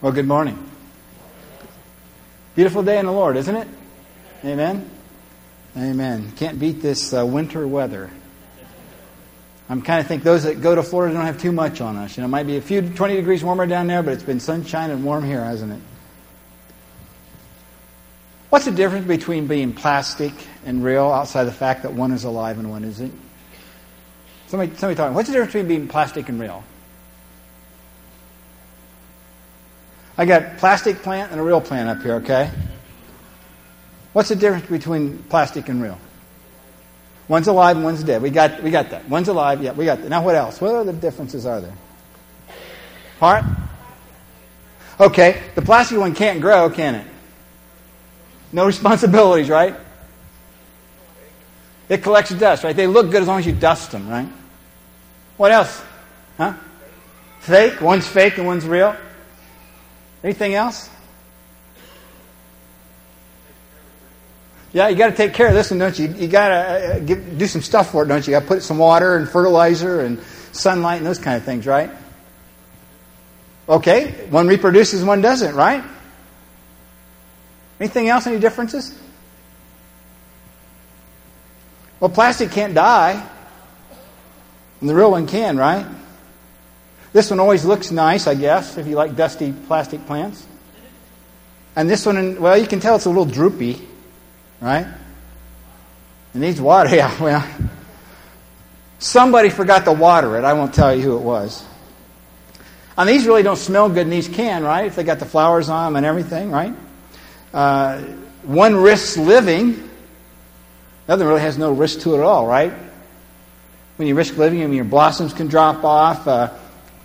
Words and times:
Well, 0.00 0.12
good 0.12 0.28
morning. 0.28 0.56
Beautiful 2.54 2.84
day 2.84 3.00
in 3.00 3.06
the 3.06 3.12
Lord, 3.12 3.36
isn't 3.36 3.56
it? 3.56 3.66
Amen. 4.44 4.88
Amen. 5.76 6.32
Can't 6.36 6.60
beat 6.60 6.80
this 6.80 7.12
uh, 7.12 7.26
winter 7.26 7.66
weather. 7.66 8.08
I'm 9.68 9.82
kind 9.82 10.00
of 10.00 10.06
think 10.06 10.22
those 10.22 10.44
that 10.44 10.60
go 10.60 10.76
to 10.76 10.84
Florida 10.84 11.14
don't 11.14 11.26
have 11.26 11.40
too 11.40 11.50
much 11.50 11.80
on 11.80 11.96
us. 11.96 12.16
You 12.16 12.20
know, 12.20 12.26
it 12.26 12.30
might 12.30 12.46
be 12.46 12.56
a 12.56 12.60
few 12.60 12.80
20 12.80 13.16
degrees 13.16 13.42
warmer 13.42 13.66
down 13.66 13.88
there, 13.88 14.04
but 14.04 14.12
it's 14.12 14.22
been 14.22 14.38
sunshine 14.38 14.92
and 14.92 15.04
warm 15.04 15.24
here, 15.24 15.42
hasn't 15.42 15.72
it? 15.72 15.80
What's 18.50 18.66
the 18.66 18.70
difference 18.70 19.08
between 19.08 19.48
being 19.48 19.72
plastic 19.72 20.32
and 20.64 20.84
real 20.84 21.10
outside 21.10 21.44
the 21.44 21.52
fact 21.52 21.82
that 21.82 21.92
one 21.92 22.12
is 22.12 22.22
alive 22.22 22.60
and 22.60 22.70
one 22.70 22.84
isn't? 22.84 23.12
Somebody, 24.46 24.76
somebody 24.76 24.94
talking. 24.96 25.14
What's 25.14 25.28
the 25.28 25.32
difference 25.32 25.54
between 25.54 25.68
being 25.68 25.88
plastic 25.88 26.28
and 26.28 26.40
real? 26.40 26.62
I 30.18 30.26
got 30.26 30.58
plastic 30.58 30.96
plant 30.96 31.30
and 31.30 31.40
a 31.40 31.44
real 31.44 31.60
plant 31.60 31.88
up 31.88 32.02
here, 32.02 32.16
okay? 32.16 32.50
What's 34.12 34.30
the 34.30 34.36
difference 34.36 34.66
between 34.66 35.18
plastic 35.22 35.68
and 35.68 35.80
real? 35.80 35.98
One's 37.28 37.46
alive 37.46 37.76
and 37.76 37.84
one's 37.84 38.02
dead. 38.02 38.20
We 38.20 38.30
got, 38.30 38.60
we 38.62 38.72
got 38.72 38.90
that. 38.90 39.08
One's 39.08 39.28
alive, 39.28 39.62
yeah, 39.62 39.72
we 39.72 39.84
got 39.84 40.02
that. 40.02 40.08
Now 40.08 40.24
what 40.24 40.34
else? 40.34 40.60
What 40.60 40.74
other 40.74 40.92
differences 40.92 41.46
are 41.46 41.60
there? 41.60 41.74
Heart? 43.20 43.44
Okay, 44.98 45.40
the 45.54 45.62
plastic 45.62 45.98
one 45.98 46.16
can't 46.16 46.40
grow, 46.40 46.68
can 46.68 46.96
it? 46.96 47.06
No 48.52 48.66
responsibilities, 48.66 49.48
right? 49.48 49.76
It 51.88 52.02
collects 52.02 52.30
dust, 52.30 52.64
right? 52.64 52.74
They 52.74 52.88
look 52.88 53.10
good 53.12 53.22
as 53.22 53.28
long 53.28 53.38
as 53.38 53.46
you 53.46 53.52
dust 53.52 53.92
them, 53.92 54.08
right? 54.08 54.28
What 55.36 55.52
else? 55.52 55.80
Huh? 56.36 56.54
Fake? 57.40 57.80
One's 57.80 58.06
fake 58.06 58.38
and 58.38 58.46
one's 58.46 58.66
real. 58.66 58.96
Anything 60.22 60.54
else? 60.54 60.90
Yeah, 64.72 64.88
you 64.88 64.96
got 64.96 65.10
to 65.10 65.16
take 65.16 65.32
care 65.32 65.48
of 65.48 65.54
this 65.54 65.70
one, 65.70 65.78
don't 65.78 65.98
you? 65.98 66.08
You 66.08 66.28
got 66.28 66.48
to 66.48 66.54
uh, 66.54 66.98
do 66.98 67.46
some 67.46 67.62
stuff 67.62 67.90
for 67.90 68.02
it, 68.02 68.06
don't 68.08 68.26
you? 68.26 68.32
You 68.32 68.40
got 68.40 68.46
to 68.46 68.48
put 68.48 68.62
some 68.62 68.78
water 68.78 69.16
and 69.16 69.28
fertilizer 69.28 70.00
and 70.00 70.20
sunlight 70.52 70.98
and 70.98 71.06
those 71.06 71.18
kind 71.18 71.36
of 71.36 71.44
things, 71.44 71.66
right? 71.66 71.90
Okay, 73.68 74.26
one 74.30 74.46
reproduces, 74.46 75.04
one 75.04 75.20
doesn't, 75.20 75.54
right? 75.54 75.84
Anything 77.80 78.08
else? 78.08 78.26
Any 78.26 78.40
differences? 78.40 78.98
Well, 82.00 82.10
plastic 82.10 82.50
can't 82.50 82.74
die, 82.74 83.26
and 84.80 84.88
the 84.88 84.94
real 84.94 85.10
one 85.10 85.26
can, 85.26 85.56
right? 85.56 85.86
This 87.12 87.30
one 87.30 87.40
always 87.40 87.64
looks 87.64 87.90
nice, 87.90 88.26
I 88.26 88.34
guess, 88.34 88.76
if 88.76 88.86
you 88.86 88.96
like 88.96 89.16
dusty 89.16 89.52
plastic 89.66 90.04
plants. 90.06 90.46
And 91.74 91.88
this 91.88 92.04
one, 92.04 92.40
well, 92.40 92.58
you 92.58 92.66
can 92.66 92.80
tell 92.80 92.96
it's 92.96 93.04
a 93.04 93.08
little 93.08 93.24
droopy, 93.24 93.80
right? 94.60 94.86
It 96.34 96.38
needs 96.38 96.60
water. 96.60 96.90
Yeah, 96.94 97.22
well, 97.22 97.46
somebody 98.98 99.48
forgot 99.48 99.84
to 99.84 99.92
water 99.92 100.36
it. 100.36 100.44
I 100.44 100.52
won't 100.52 100.74
tell 100.74 100.94
you 100.94 101.02
who 101.02 101.16
it 101.16 101.22
was. 101.22 101.64
And 102.96 103.08
these 103.08 103.26
really 103.26 103.44
don't 103.44 103.56
smell 103.56 103.88
good, 103.88 103.98
and 103.98 104.12
these 104.12 104.26
can, 104.26 104.64
right? 104.64 104.86
If 104.86 104.96
they 104.96 105.04
got 105.04 105.20
the 105.20 105.24
flowers 105.24 105.68
on 105.68 105.92
them 105.92 105.96
and 105.96 106.04
everything, 106.04 106.50
right? 106.50 106.74
Uh, 107.54 108.00
one 108.42 108.74
risks 108.74 109.16
living. 109.16 109.88
Other 111.08 111.26
really 111.26 111.40
has 111.40 111.56
no 111.56 111.72
risk 111.72 112.00
to 112.00 112.14
it 112.14 112.18
at 112.18 112.24
all, 112.24 112.46
right? 112.46 112.72
When 113.96 114.08
you 114.08 114.14
risk 114.14 114.36
living, 114.36 114.62
I 114.62 114.66
mean, 114.66 114.74
your 114.74 114.84
blossoms 114.84 115.32
can 115.32 115.46
drop 115.46 115.84
off, 115.84 116.26
uh, 116.26 116.52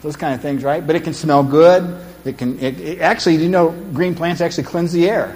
those 0.04 0.16
kind 0.16 0.36
of 0.36 0.42
things, 0.42 0.64
right? 0.64 0.86
But 0.86 0.96
it 0.96 1.04
can 1.04 1.14
smell 1.14 1.44
good. 1.44 2.00
It 2.26 2.38
can 2.38 2.60
it, 2.60 2.80
it, 2.80 3.02
actually, 3.02 3.38
you 3.38 3.50
know, 3.50 3.72
green 3.94 4.14
plants 4.14 4.42
actually 4.42 4.66
cleanse 4.66 4.92
the 4.92 5.10
air. 5.10 5.36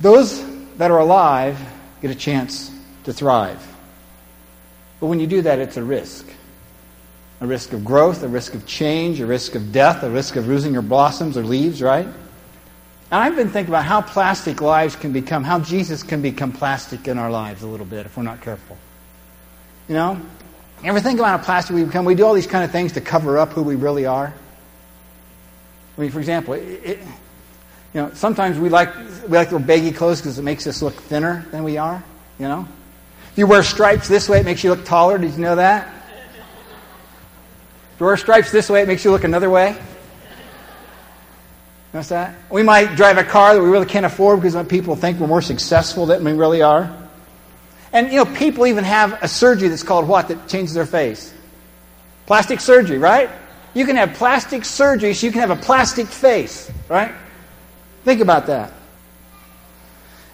Those 0.00 0.44
that 0.76 0.90
are 0.90 0.98
alive 0.98 1.58
get 2.00 2.10
a 2.10 2.14
chance 2.14 2.70
to 3.04 3.12
thrive. 3.12 3.66
But 5.00 5.06
when 5.06 5.20
you 5.20 5.26
do 5.26 5.42
that, 5.42 5.58
it's 5.58 5.76
a 5.76 5.82
risk. 5.82 6.26
A 7.40 7.46
risk 7.46 7.72
of 7.72 7.84
growth, 7.84 8.22
a 8.22 8.28
risk 8.28 8.54
of 8.54 8.66
change, 8.66 9.20
a 9.20 9.26
risk 9.26 9.54
of 9.54 9.72
death, 9.72 10.02
a 10.02 10.10
risk 10.10 10.36
of 10.36 10.46
losing 10.46 10.74
your 10.74 10.82
blossoms 10.82 11.38
or 11.38 11.42
leaves, 11.42 11.80
right? 11.80 12.06
And 12.06 12.14
I've 13.10 13.34
been 13.34 13.48
thinking 13.48 13.72
about 13.72 13.86
how 13.86 14.02
plastic 14.02 14.60
lives 14.60 14.94
can 14.94 15.12
become, 15.12 15.42
how 15.42 15.58
Jesus 15.58 16.02
can 16.02 16.20
become 16.20 16.52
plastic 16.52 17.08
in 17.08 17.18
our 17.18 17.30
lives 17.30 17.62
a 17.62 17.66
little 17.66 17.86
bit 17.86 18.04
if 18.04 18.16
we're 18.16 18.22
not 18.22 18.42
careful. 18.42 18.76
You 19.88 19.94
know? 19.94 20.20
Ever 20.82 21.00
think 21.00 21.18
about 21.18 21.38
how 21.38 21.44
plastic 21.44 21.76
we 21.76 21.84
become? 21.84 22.04
We 22.04 22.14
do 22.14 22.24
all 22.24 22.32
these 22.32 22.46
kind 22.46 22.64
of 22.64 22.70
things 22.70 22.92
to 22.92 23.00
cover 23.00 23.36
up 23.38 23.50
who 23.50 23.62
we 23.62 23.76
really 23.76 24.06
are. 24.06 24.32
I 25.96 26.00
mean, 26.00 26.10
for 26.10 26.18
example, 26.18 26.54
it, 26.54 26.98
you 27.92 28.00
know, 28.00 28.10
sometimes 28.14 28.58
we 28.58 28.70
like 28.70 28.94
we 28.96 29.36
like 29.36 29.50
to 29.50 29.56
wear 29.56 29.64
baggy 29.64 29.92
clothes 29.92 30.20
because 30.20 30.38
it 30.38 30.42
makes 30.42 30.66
us 30.66 30.80
look 30.80 30.94
thinner 30.94 31.44
than 31.50 31.64
we 31.64 31.76
are. 31.76 32.02
You 32.38 32.48
know, 32.48 32.68
if 33.32 33.38
you 33.38 33.46
wear 33.46 33.62
stripes 33.62 34.08
this 34.08 34.28
way, 34.28 34.40
it 34.40 34.46
makes 34.46 34.64
you 34.64 34.70
look 34.70 34.86
taller. 34.86 35.18
Did 35.18 35.32
you 35.32 35.40
know 35.40 35.56
that? 35.56 35.86
If 37.94 38.00
you 38.00 38.06
wear 38.06 38.16
stripes 38.16 38.50
this 38.50 38.70
way, 38.70 38.80
it 38.80 38.88
makes 38.88 39.04
you 39.04 39.10
look 39.10 39.24
another 39.24 39.50
way. 39.50 39.76
Notice 41.92 42.08
that? 42.08 42.36
We 42.50 42.62
might 42.62 42.94
drive 42.94 43.18
a 43.18 43.24
car 43.24 43.54
that 43.54 43.62
we 43.62 43.68
really 43.68 43.84
can't 43.84 44.06
afford 44.06 44.40
because 44.40 44.66
people 44.68 44.96
think 44.96 45.18
we're 45.18 45.26
more 45.26 45.42
successful 45.42 46.06
than 46.06 46.24
we 46.24 46.32
really 46.32 46.62
are. 46.62 46.99
And, 47.92 48.12
you 48.12 48.24
know, 48.24 48.34
people 48.36 48.66
even 48.66 48.84
have 48.84 49.22
a 49.22 49.28
surgery 49.28 49.68
that's 49.68 49.82
called 49.82 50.06
what 50.06 50.28
that 50.28 50.48
changes 50.48 50.74
their 50.74 50.86
face? 50.86 51.34
Plastic 52.26 52.60
surgery, 52.60 52.98
right? 52.98 53.30
You 53.74 53.86
can 53.86 53.96
have 53.96 54.14
plastic 54.14 54.64
surgery 54.64 55.14
so 55.14 55.26
you 55.26 55.32
can 55.32 55.40
have 55.40 55.50
a 55.50 55.60
plastic 55.60 56.06
face, 56.06 56.70
right? 56.88 57.12
Think 58.04 58.20
about 58.20 58.46
that. 58.46 58.72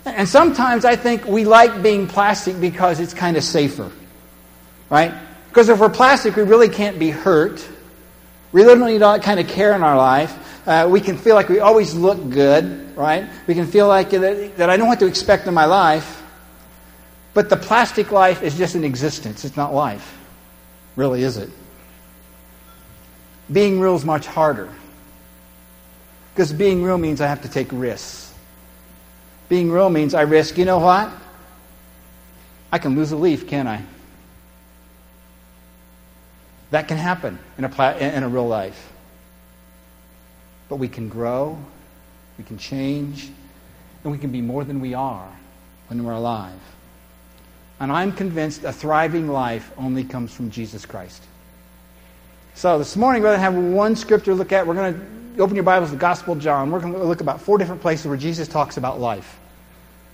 And 0.05 0.29
sometimes 0.29 0.85
I 0.85 0.97
think 0.97 1.25
we 1.25 1.45
like 1.45 1.83
being 1.83 2.07
plastic 2.07 2.61
because 2.61 3.01
it's 3.01 3.13
kind 3.13 3.37
of 3.37 3.43
safer, 3.43 3.91
right? 4.89 5.13
Because 5.49 5.69
if 5.69 5.81
we're 5.81 5.89
plastic, 5.89 6.37
we 6.37 6.43
really 6.43 6.69
can't 6.69 6.99
be 6.99 7.11
hurt. 7.11 7.67
We 8.53 8.63
don't 8.63 8.81
need 8.81 9.03
all 9.03 9.15
that 9.15 9.25
kind 9.25 9.41
of 9.41 9.49
care 9.49 9.75
in 9.75 9.83
our 9.83 9.97
life. 9.97 10.35
Uh, 10.67 10.89
we 10.91 11.01
can 11.01 11.17
feel 11.17 11.35
like 11.35 11.49
we 11.49 11.61
always 11.61 11.95
look 11.95 12.31
good, 12.31 12.97
right? 12.97 13.29
We 13.47 13.55
can 13.55 13.67
feel 13.67 13.89
like 13.89 14.11
that, 14.11 14.57
that 14.59 14.71
I 14.71 14.77
know 14.77 14.85
what 14.85 15.01
to 15.01 15.07
expect 15.07 15.47
in 15.47 15.55
my 15.55 15.65
life. 15.65 16.23
But 17.37 17.51
the 17.51 17.57
plastic 17.59 18.13
life 18.13 18.43
is 18.43 18.57
just 18.57 18.77
an 18.77 18.83
existence. 18.83 19.45
It's 19.45 19.59
not 19.59 19.75
life. 19.75 20.17
Really, 20.97 21.23
is 21.23 21.37
it? 21.37 21.51
Being 23.53 23.79
real 23.79 23.95
is 23.95 24.07
much 24.07 24.27
harder. 24.27 24.73
Because 26.33 26.51
being 26.55 26.83
real 26.83 26.97
means 26.97 27.21
I 27.21 27.27
have 27.27 27.43
to 27.43 27.49
take 27.51 27.69
risks. 27.73 28.33
Being 29.51 29.71
real 29.71 29.91
means 29.91 30.15
I 30.15 30.23
risk, 30.23 30.57
you 30.57 30.65
know 30.65 30.79
what? 30.79 31.13
I 32.73 32.79
can 32.79 32.97
lose 32.97 33.13
a 33.13 33.17
leaf, 33.17 33.47
can't 33.47 33.69
I? 33.69 33.83
That 36.71 36.89
can 36.89 36.97
happen 36.97 37.39
in 37.59 37.65
a, 37.65 37.97
in 37.99 38.23
a 38.23 38.29
real 38.31 38.49
life. 38.49 38.95
But 40.71 40.77
we 40.77 40.89
can 40.89 41.11
grow, 41.11 41.59
we 42.39 42.45
can 42.45 42.57
change, 42.57 43.31
and 44.05 44.11
we 44.11 44.17
can 44.17 44.33
be 44.33 44.41
more 44.41 44.65
than 44.65 44.81
we 44.81 44.95
are 44.95 45.31
when 45.89 46.03
we're 46.03 46.13
alive. 46.13 46.59
And 47.79 47.93
I'm 47.93 48.13
convinced 48.13 48.65
a 48.65 48.73
thriving 48.73 49.29
life 49.29 49.71
only 49.77 50.05
comes 50.05 50.33
from 50.33 50.51
Jesus 50.51 50.87
Christ. 50.87 51.23
So 52.55 52.79
this 52.79 52.97
morning 52.97 53.23
we're 53.23 53.37
going 53.37 53.39
to 53.39 53.43
have 53.43 53.55
one 53.55 53.97
scripture 53.97 54.31
to 54.31 54.35
look 54.35 54.53
at. 54.53 54.67
We're 54.67 54.75
going 54.75 54.95
to 54.95 55.43
open 55.43 55.55
your 55.55 55.65
Bibles 55.65 55.91
to 55.91 55.97
the 55.97 56.01
Gospel 56.01 56.33
of 56.33 56.41
John. 56.41 56.71
We're 56.71 56.81
going 56.81 56.95
to 56.95 57.05
look 57.05 57.21
about 57.21 57.43
four 57.43 57.59
different 57.59 57.83
places 57.83 58.07
where 58.07 58.17
Jesus 58.17 58.49
talks 58.49 58.79
about 58.79 58.99
life. 58.99 59.39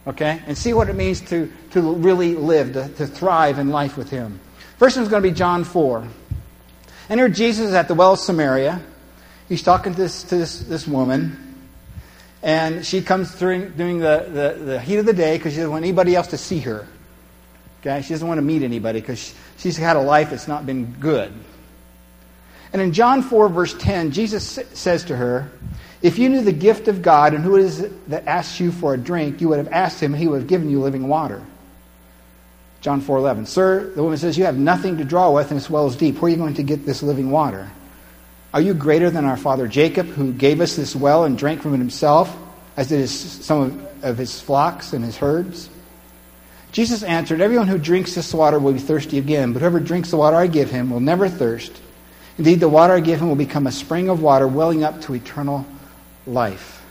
Okay? 0.09 0.43
And 0.47 0.59
see 0.59 0.73
what 0.73 0.89
it 0.89 0.97
means 0.97 1.21
to, 1.29 1.53
to 1.71 1.95
really 1.95 2.35
live, 2.35 2.73
to, 2.73 2.89
to 2.89 3.07
thrive 3.07 3.61
in 3.61 3.69
life 3.71 3.97
with 3.97 4.11
Him. 4.11 4.41
First 4.79 4.97
one 4.97 5.05
is 5.05 5.09
going 5.09 5.23
to 5.23 5.29
be 5.29 5.35
John 5.35 5.63
4. 5.63 6.09
And 7.09 7.21
here 7.21 7.29
Jesus 7.29 7.69
is 7.69 7.75
at 7.75 7.87
the 7.87 7.95
well 7.95 8.15
of 8.15 8.19
Samaria. 8.19 8.83
He's 9.49 9.63
talking 9.63 9.95
to 9.95 10.01
this, 10.01 10.25
to 10.25 10.37
this, 10.37 10.61
this 10.61 10.89
woman. 10.89 11.57
And 12.43 12.85
she 12.85 13.03
comes 13.03 13.33
during, 13.37 13.71
during 13.77 14.01
the, 14.01 14.57
the, 14.59 14.65
the 14.65 14.81
heat 14.81 14.97
of 14.97 15.07
the 15.07 15.13
day 15.13 15.39
because 15.39 15.53
she 15.53 15.59
doesn't 15.59 15.71
want 15.71 15.85
anybody 15.85 16.17
else 16.17 16.27
to 16.29 16.39
see 16.39 16.59
her. 16.61 16.89
Okay? 17.83 18.01
She 18.03 18.15
doesn't 18.15 18.27
want 18.27 18.39
to 18.39 18.43
meet 18.43 18.63
anybody 18.63 19.01
because 19.01 19.35
she's 19.59 19.77
had 19.77 19.97
a 19.97 20.01
life 20.01 20.31
that's 20.31 20.49
not 20.49 20.65
been 20.65 20.93
good. 21.01 21.33
And 22.73 22.81
in 22.81 22.93
John 22.93 23.23
4, 23.23 23.49
verse 23.49 23.75
10, 23.75 24.13
Jesus 24.13 24.59
says 24.73 25.05
to 25.05 25.17
her, 25.17 25.51
If 26.01 26.19
you 26.19 26.29
knew 26.29 26.41
the 26.41 26.53
gift 26.53 26.89
of 26.89 27.03
God 27.03 27.35
and 27.35 27.45
who 27.45 27.57
it 27.57 27.65
is 27.65 27.87
that 28.07 28.27
asks 28.27 28.61
you 28.61 28.73
for 28.73 28.95
a 28.95 28.99
drink, 28.99 29.41
you 29.41 29.49
would 29.49 29.59
have 29.59 29.69
asked 29.69 30.01
him, 30.01 30.15
and 30.15 30.23
he 30.23 30.29
would 30.29 30.41
have 30.41 30.49
given 30.49 30.71
you 30.71 30.81
living 30.81 31.09
water. 31.09 31.45
John 32.81 33.01
4, 33.01 33.19
11. 33.19 33.47
Sir, 33.47 33.93
the 33.95 34.03
woman 34.03 34.17
says, 34.17 34.39
You 34.39 34.45
have 34.45 34.57
nothing 34.57 34.97
to 34.99 35.05
draw 35.05 35.31
with, 35.31 35.51
and 35.51 35.61
this 35.61 35.69
well 35.69 35.87
is 35.87 35.97
deep. 35.97 36.17
Where 36.21 36.29
are 36.29 36.31
you 36.31 36.37
going 36.37 36.55
to 36.55 36.63
get 36.63 36.87
this 36.87 37.03
living 37.03 37.31
water? 37.31 37.71
Are 38.55 38.61
you 38.61 38.75
greater 38.75 39.11
than 39.11 39.25
our 39.25 39.37
father 39.37 39.67
Jacob, 39.69 40.07
who 40.07 40.33
gave 40.33 40.61
us 40.61 40.77
this 40.77 40.97
well 40.97 41.25
and 41.25 41.37
drank 41.37 41.63
from 41.63 41.75
it 41.75 41.79
himself, 41.79 42.35
as 42.77 42.89
did 42.89 43.01
his, 43.01 43.19
some 43.19 43.61
of, 43.61 44.05
of 44.05 44.19
his 44.19 44.41
flocks 44.41 44.93
and 44.93 45.05
his 45.05 45.17
herds? 45.17 45.69
Jesus 46.73 47.03
answered, 47.03 47.43
Everyone 47.43 47.69
who 47.69 47.79
drinks 47.79 48.15
this 48.15 48.33
water 48.33 48.59
will 48.59 48.73
be 48.73 48.79
thirsty 48.79 49.19
again, 49.19 49.53
but 49.53 49.61
whoever 49.61 49.79
drinks 49.79 50.11
the 50.11 50.17
water 50.17 50.37
I 50.37 50.47
give 50.47 50.71
him 50.71 50.91
will 50.91 51.01
never 51.01 51.29
thirst. 51.29 51.81
Indeed, 52.39 52.61
the 52.61 52.69
water 52.69 52.95
I 52.95 53.01
give 53.01 53.21
him 53.21 53.29
will 53.29 53.37
become 53.37 53.67
a 53.67 53.73
spring 53.73 54.09
of 54.09 54.23
water 54.23 54.49
welling 54.49 54.83
up 54.83 55.03
to 55.03 55.15
eternal 55.15 55.67
life. 56.27 56.83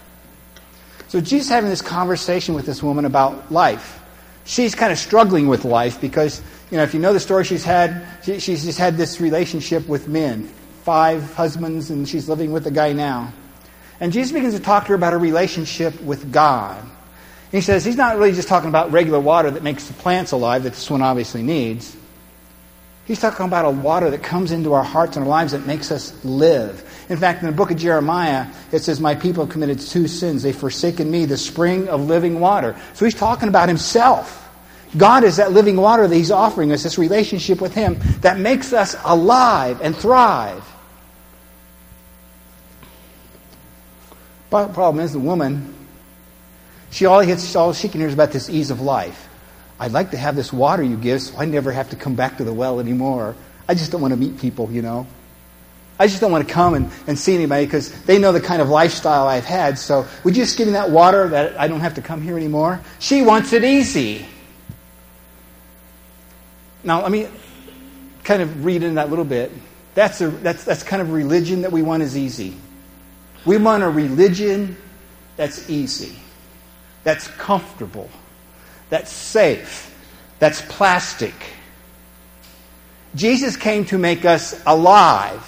So 1.08 1.20
Jesus 1.20 1.50
having 1.50 1.70
this 1.70 1.82
conversation 1.82 2.54
with 2.54 2.66
this 2.66 2.82
woman 2.82 3.06
about 3.06 3.52
life. 3.52 4.00
She's 4.46 4.76
kind 4.76 4.92
of 4.92 4.98
struggling 4.98 5.48
with 5.48 5.66
life 5.66 6.00
because, 6.00 6.42
you 6.70 6.78
know, 6.78 6.84
if 6.84 6.94
you 6.94 7.00
know 7.00 7.14
the 7.14 7.20
story, 7.20 7.44
she's 7.44 7.64
had 7.64 8.06
she, 8.24 8.40
she's 8.40 8.64
just 8.64 8.80
had 8.80 8.98
this 8.98 9.20
relationship 9.20 9.88
with 9.88 10.08
men, 10.08 10.48
five 10.84 11.34
husbands, 11.34 11.90
and 11.90 12.08
she's 12.08 12.30
living 12.30 12.52
with 12.52 12.68
a 12.68 12.72
guy 12.72 12.94
now. 12.94 13.34
And 14.00 14.14
Jesus 14.14 14.32
begins 14.32 14.56
to 14.56 14.60
talk 14.60 14.84
to 14.84 14.90
her 14.90 14.96
about 14.96 15.14
a 15.14 15.18
relationship 15.18 16.00
with 16.02 16.32
God. 16.32 16.84
He 17.52 17.62
says 17.62 17.84
he's 17.84 17.98
not 17.98 18.18
really 18.18 18.32
just 18.32 18.48
talking 18.48 18.70
about 18.70 18.92
regular 18.92 19.20
water 19.20 19.52
that 19.52 19.64
makes 19.64 19.88
the 19.88 19.94
plants 19.94 20.32
alive 20.32 20.64
that 20.64 20.74
this 20.74 20.90
one 20.90 21.02
obviously 21.02 21.44
needs. 21.44 21.96
He's 23.06 23.20
talking 23.20 23.46
about 23.46 23.66
a 23.66 23.72
water 23.72 24.10
that 24.12 24.24
comes 24.24 24.52
into 24.52 24.74
our 24.74 24.84
hearts 24.84 25.18
and 25.18 25.26
our 25.26 25.30
lives 25.30 25.52
that 25.52 25.66
makes 25.66 25.92
us 25.92 26.14
live. 26.24 26.88
In 27.10 27.18
fact, 27.18 27.42
in 27.42 27.48
the 27.48 27.52
book 27.52 27.72
of 27.72 27.78
Jeremiah, 27.78 28.48
it 28.72 28.84
says, 28.84 29.02
My 29.02 29.16
people 29.16 29.44
have 29.44 29.52
committed 29.52 29.80
two 29.80 30.08
sins. 30.08 30.44
They've 30.44 30.56
forsaken 30.56 31.12
me, 31.12 31.26
the 31.26 31.36
spring 31.36 31.90
of 31.90 32.08
living 32.08 32.40
water. 32.40 32.80
So 32.94 33.04
he's 33.04 33.16
talking 33.16 33.50
about 33.50 33.68
himself. 33.68 34.38
God 34.96 35.24
is 35.24 35.38
that 35.38 35.52
living 35.52 35.76
water 35.78 36.08
that 36.08 36.16
he's 36.16 36.32
offering 36.32 36.72
us, 36.72 36.84
this 36.84 36.98
relationship 36.98 37.60
with 37.60 37.74
him 37.74 37.98
that 38.22 38.40
makes 38.40 38.72
us 38.72 38.96
alive 39.04 39.82
and 39.82 39.96
thrive. 39.96 40.66
But 44.50 44.68
the 44.68 44.74
problem 44.74 45.04
is 45.04 45.14
the 45.14 45.20
woman, 45.20 45.81
she 46.92 47.06
all, 47.06 47.24
all 47.56 47.74
she 47.74 47.90
can 47.90 48.00
hear 48.00 48.08
is 48.08 48.14
about 48.14 48.32
this 48.32 48.50
ease 48.50 48.70
of 48.70 48.82
life. 48.82 49.30
I'd 49.80 49.92
like 49.92 50.12
to 50.12 50.18
have 50.18 50.36
this 50.36 50.54
water 50.54 50.84
you 50.84 50.96
give 50.96 51.22
so 51.22 51.38
I 51.40 51.46
never 51.46 51.72
have 51.72 51.90
to 51.90 51.96
come 51.96 52.16
back 52.16 52.38
to 52.38 52.44
the 52.44 52.54
well 52.54 52.80
anymore. 52.80 53.36
I 53.68 53.74
just 53.74 53.92
don't 53.92 54.02
want 54.02 54.14
to 54.14 54.20
meet 54.20 54.38
people, 54.38 54.72
you 54.72 54.82
know. 54.82 55.08
I 55.98 56.08
just 56.08 56.20
don't 56.20 56.32
want 56.32 56.48
to 56.48 56.54
come 56.54 56.74
and, 56.74 56.92
and 57.08 57.18
see 57.18 57.36
anybody 57.36 57.66
because 57.66 57.92
they 58.04 58.18
know 58.18 58.32
the 58.32 58.42
kind 58.42 58.62
of 58.62 58.70
lifestyle 58.70 59.28
I've 59.28 59.46
had. 59.46 59.78
So 59.78 60.08
would 60.24 60.36
you 60.36 60.44
just 60.44 60.58
give 60.58 60.68
me 60.68 60.74
that 60.74 60.90
water 60.90 61.30
that 61.30 61.60
I 61.60 61.68
don't 61.68 61.80
have 61.80 61.96
to 61.96 62.02
come 62.02 62.22
here 62.22 62.36
anymore? 62.38 62.82
She 63.00 63.22
wants 63.22 63.54
it 63.54 63.64
easy. 63.64 64.26
Now, 66.84 67.02
let 67.04 67.12
me 67.12 67.28
kind 68.24 68.42
of 68.42 68.66
read 68.66 68.84
in 68.84 68.96
that 68.96 69.10
little 69.10 69.26
bit. 69.26 69.52
That's, 69.94 70.22
a, 70.22 70.30
that's, 70.30 70.64
that's 70.64 70.84
kind 70.84 71.02
of 71.02 71.12
religion 71.12 71.62
that 71.62 71.72
we 71.72 71.82
want 71.82 72.02
is 72.04 72.18
easy. 72.18 72.56
We 73.46 73.58
want 73.58 73.84
a 73.84 73.90
religion 73.90 74.78
that's 75.38 75.70
easy, 75.70 76.16
that's 77.04 77.28
comfortable, 77.28 78.10
that's 78.90 79.12
safe, 79.12 79.96
that's 80.40 80.62
plastic. 80.62 81.34
Jesus 83.16 83.58
came 83.58 83.86
to 83.86 83.98
make 83.98 84.24
us 84.26 84.62
alive. 84.66 85.48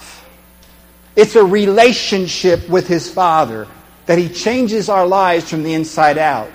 It's 1.16 1.36
a 1.36 1.44
relationship 1.44 2.68
with 2.68 2.86
His 2.88 3.10
Father 3.10 3.66
that 4.06 4.18
He 4.18 4.28
changes 4.28 4.88
our 4.88 5.06
lives 5.06 5.48
from 5.48 5.62
the 5.62 5.72
inside 5.72 6.18
out. 6.18 6.52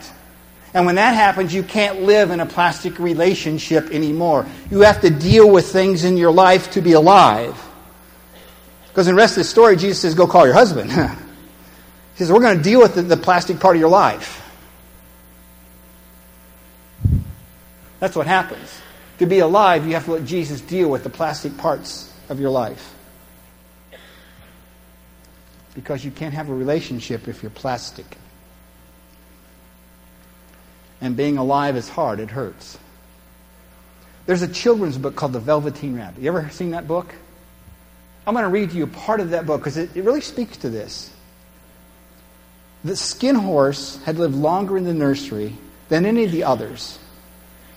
And 0.74 0.86
when 0.86 0.96
that 0.96 1.16
happens, 1.16 1.54
you 1.54 1.64
can't 1.64 2.04
live 2.04 2.30
in 2.30 2.40
a 2.40 2.46
plastic 2.46 3.00
relationship 3.00 3.90
anymore. 3.90 4.46
You 4.70 4.82
have 4.82 5.02
to 5.02 5.10
deal 5.10 5.50
with 5.50 5.72
things 5.72 6.04
in 6.04 6.16
your 6.16 6.32
life 6.32 6.72
to 6.72 6.82
be 6.82 6.94
alive. 6.94 7.60
Because 8.88 9.08
in 9.08 9.16
the 9.16 9.20
rest 9.20 9.34
of 9.34 9.44
the 9.44 9.50
story, 9.50 9.78
Jesus 9.78 10.02
says, 10.02 10.14
Go 10.14 10.28
call 10.28 10.46
your 10.46 10.54
husband. 10.54 10.92
he 10.92 10.98
says, 12.16 12.32
We're 12.32 12.42
going 12.42 12.58
to 12.58 12.64
deal 12.64 12.82
with 12.82 12.96
the, 12.96 13.02
the 13.02 13.18
plastic 13.18 13.60
part 13.60 13.76
of 13.76 13.80
your 13.80 13.90
life. 13.90 14.39
That's 18.00 18.16
what 18.16 18.28
happens. 18.28 18.82
To 19.20 19.26
be 19.26 19.40
alive, 19.40 19.86
you 19.86 19.94
have 19.94 20.06
to 20.06 20.14
let 20.14 20.26
Jesus 20.26 20.62
deal 20.62 20.90
with 20.90 21.04
the 21.04 21.10
plastic 21.10 21.58
parts 21.58 22.12
of 22.30 22.40
your 22.40 22.50
life. 22.50 22.96
Because 25.76 26.04
you 26.04 26.12
can't 26.12 26.34
have 26.34 26.50
a 26.50 26.54
relationship 26.54 27.28
if 27.28 27.44
you're 27.44 27.50
plastic. 27.50 28.18
And 31.02 31.16
being 31.16 31.38
alive 31.38 31.76
is 31.76 31.88
hard, 31.90 32.20
it 32.20 32.30
hurts. 32.30 32.78
There's 34.26 34.42
a 34.42 34.48
children's 34.48 34.98
book 34.98 35.16
called 35.16 35.34
The 35.34 35.40
Velveteen 35.40 35.96
Rabbit. 35.96 36.22
You 36.22 36.30
ever 36.30 36.50
seen 36.50 36.72
that 36.72 36.88
book? 36.88 37.14
I'm 38.28 38.34
going 38.34 38.44
to 38.44 38.50
read 38.50 38.72
to 38.72 38.78
you 38.78 38.88
part 38.88 39.20
of 39.20 39.32
that 39.32 39.46
book 39.46 39.62
because 39.62 39.78
it, 39.78 39.96
it 39.96 40.04
really 40.04 40.22
speaks 40.22 40.58
to 40.58 40.70
this. 40.70 41.12
The 42.84 42.96
skin 42.96 43.36
horse 43.36 44.02
had 44.04 44.18
lived 44.18 44.36
longer 44.36 44.78
in 44.78 44.84
the 44.84 44.94
nursery 44.94 45.56
than 45.90 46.06
any 46.06 46.24
of 46.24 46.32
the 46.32 46.44
others. 46.44 47.00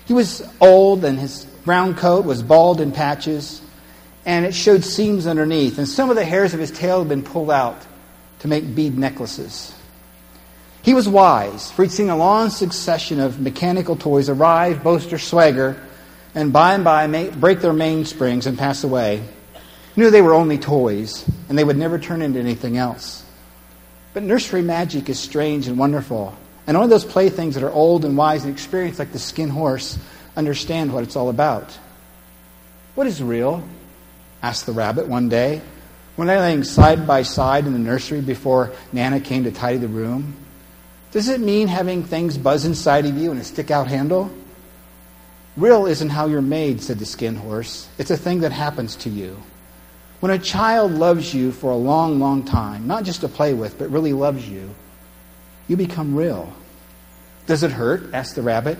He 0.05 0.13
was 0.13 0.47
old, 0.59 1.05
and 1.05 1.17
his 1.17 1.45
brown 1.65 1.95
coat 1.95 2.25
was 2.25 2.43
bald 2.43 2.81
in 2.81 2.91
patches, 2.91 3.61
and 4.25 4.45
it 4.45 4.53
showed 4.53 4.83
seams 4.83 5.27
underneath, 5.27 5.77
and 5.77 5.87
some 5.87 6.09
of 6.09 6.15
the 6.15 6.25
hairs 6.25 6.53
of 6.53 6.59
his 6.59 6.71
tail 6.71 6.99
had 6.99 7.09
been 7.09 7.23
pulled 7.23 7.51
out 7.51 7.81
to 8.39 8.47
make 8.47 8.75
bead 8.75 8.97
necklaces. 8.97 9.73
He 10.81 10.93
was 10.93 11.07
wise, 11.07 11.71
for 11.71 11.83
he'd 11.83 11.91
seen 11.91 12.09
a 12.09 12.17
long 12.17 12.49
succession 12.49 13.21
of 13.21 13.39
mechanical 13.39 13.95
toys 13.95 14.27
arrive, 14.27 14.83
boast 14.83 15.13
or 15.13 15.17
swagger, 15.17 15.81
and 16.35 16.51
by 16.51 16.73
and 16.73 16.83
by 16.83 17.07
break 17.29 17.61
their 17.61 17.73
mainsprings 17.73 18.45
and 18.45 18.57
pass 18.57 18.83
away. 18.83 19.23
He 19.95 20.01
knew 20.01 20.09
they 20.09 20.21
were 20.21 20.33
only 20.33 20.57
toys, 20.57 21.25
and 21.47 21.57
they 21.57 21.63
would 21.63 21.77
never 21.77 21.97
turn 21.97 22.21
into 22.21 22.39
anything 22.39 22.75
else. 22.75 23.23
But 24.13 24.23
nursery 24.23 24.61
magic 24.61 25.07
is 25.09 25.19
strange 25.19 25.67
and 25.67 25.77
wonderful. 25.77 26.37
And 26.65 26.77
only 26.77 26.89
those 26.89 27.05
playthings 27.05 27.55
that 27.55 27.63
are 27.63 27.71
old 27.71 28.05
and 28.05 28.15
wise 28.15 28.45
and 28.45 28.53
experienced, 28.53 28.99
like 28.99 29.11
the 29.11 29.19
skin 29.19 29.49
horse, 29.49 29.97
understand 30.35 30.93
what 30.93 31.03
it's 31.03 31.15
all 31.15 31.29
about. 31.29 31.77
What 32.95 33.07
is 33.07 33.21
real? 33.21 33.63
asked 34.41 34.65
the 34.65 34.71
rabbit 34.73 35.07
one 35.07 35.29
day, 35.29 35.61
when 36.15 36.27
they 36.27 36.37
laying 36.37 36.63
side 36.63 37.07
by 37.07 37.23
side 37.23 37.65
in 37.65 37.73
the 37.73 37.79
nursery 37.79 38.21
before 38.21 38.71
Nana 38.91 39.19
came 39.19 39.45
to 39.45 39.51
tidy 39.51 39.77
the 39.77 39.87
room. 39.87 40.35
Does 41.11 41.29
it 41.29 41.39
mean 41.39 41.67
having 41.67 42.03
things 42.03 42.37
buzz 42.37 42.65
inside 42.65 43.05
of 43.05 43.17
you 43.17 43.31
and 43.31 43.39
a 43.39 43.43
stick 43.43 43.71
out 43.71 43.87
handle? 43.87 44.31
Real 45.55 45.85
isn't 45.85 46.09
how 46.09 46.27
you're 46.27 46.41
made, 46.41 46.81
said 46.81 46.99
the 46.99 47.05
skin 47.05 47.35
horse. 47.35 47.87
It's 47.97 48.11
a 48.11 48.17
thing 48.17 48.41
that 48.41 48.51
happens 48.51 48.95
to 48.97 49.09
you. 49.09 49.41
When 50.19 50.31
a 50.31 50.39
child 50.39 50.91
loves 50.91 51.33
you 51.33 51.51
for 51.51 51.71
a 51.71 51.75
long, 51.75 52.19
long 52.19 52.43
time, 52.43 52.87
not 52.87 53.03
just 53.03 53.21
to 53.21 53.27
play 53.27 53.53
with, 53.53 53.77
but 53.77 53.91
really 53.91 54.13
loves 54.13 54.47
you, 54.47 54.73
you 55.67 55.77
become 55.77 56.15
real. 56.15 56.53
Does 57.45 57.63
it 57.63 57.71
hurt? 57.71 58.13
asked 58.13 58.35
the 58.35 58.41
rabbit. 58.41 58.77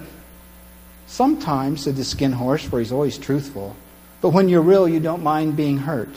Sometimes, 1.08 1.84
said 1.84 1.96
the 1.96 2.04
skin 2.04 2.32
horse, 2.32 2.64
for 2.64 2.80
he's 2.80 2.92
always 2.92 3.18
truthful. 3.18 3.76
But 4.22 4.30
when 4.30 4.50
you're 4.50 4.62
real, 4.62 4.88
you 4.88 5.00
don't 5.00 5.22
mind 5.22 5.56
being 5.56 5.78
hurt. 5.78 6.10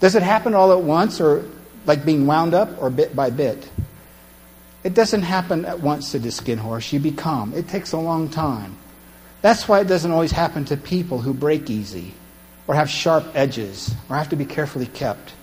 Does 0.00 0.14
it 0.14 0.22
happen 0.22 0.54
all 0.54 0.72
at 0.72 0.82
once, 0.82 1.20
or 1.20 1.44
like 1.86 2.04
being 2.04 2.26
wound 2.26 2.54
up, 2.54 2.82
or 2.82 2.90
bit 2.90 3.14
by 3.14 3.30
bit? 3.30 3.68
It 4.82 4.94
doesn't 4.94 5.22
happen 5.22 5.64
at 5.64 5.80
once, 5.80 6.08
said 6.08 6.24
the 6.24 6.32
skin 6.32 6.58
horse. 6.58 6.92
You 6.92 6.98
become. 6.98 7.54
It 7.54 7.68
takes 7.68 7.92
a 7.92 7.98
long 7.98 8.28
time. 8.28 8.76
That's 9.40 9.68
why 9.68 9.80
it 9.80 9.86
doesn't 9.86 10.10
always 10.10 10.32
happen 10.32 10.64
to 10.66 10.76
people 10.76 11.20
who 11.20 11.32
break 11.32 11.70
easy, 11.70 12.14
or 12.66 12.74
have 12.74 12.90
sharp 12.90 13.24
edges, 13.34 13.94
or 14.08 14.16
have 14.16 14.30
to 14.30 14.36
be 14.36 14.44
carefully 14.44 14.86
kept. 14.86 15.34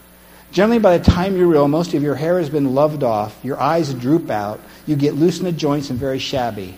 Generally, 0.51 0.79
by 0.79 0.97
the 0.97 1.03
time 1.03 1.37
you're 1.37 1.47
real, 1.47 1.67
most 1.67 1.93
of 1.93 2.01
your 2.01 2.15
hair 2.15 2.39
has 2.39 2.49
been 2.49 2.73
loved 2.73 3.03
off, 3.03 3.37
your 3.43 3.59
eyes 3.59 3.93
droop 3.93 4.29
out, 4.29 4.59
you 4.87 4.95
get 4.95 5.13
loose 5.13 5.39
in 5.39 5.45
the 5.45 5.51
joints 5.51 5.89
and 5.89 5.99
very 5.99 6.19
shabby. 6.19 6.75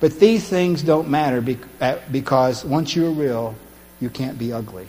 But 0.00 0.18
these 0.18 0.48
things 0.48 0.82
don't 0.82 1.08
matter 1.08 1.42
uh, 1.80 1.98
because 2.10 2.64
once 2.64 2.96
you're 2.96 3.10
real, 3.10 3.54
you 4.00 4.10
can't 4.10 4.38
be 4.38 4.52
ugly. 4.52 4.88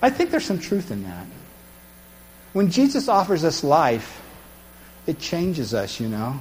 I 0.00 0.10
think 0.10 0.30
there's 0.30 0.46
some 0.46 0.58
truth 0.58 0.90
in 0.90 1.04
that. 1.04 1.26
When 2.54 2.70
Jesus 2.70 3.08
offers 3.08 3.44
us 3.44 3.62
life, 3.62 4.20
it 5.06 5.18
changes 5.18 5.74
us, 5.74 6.00
you 6.00 6.08
know. 6.08 6.40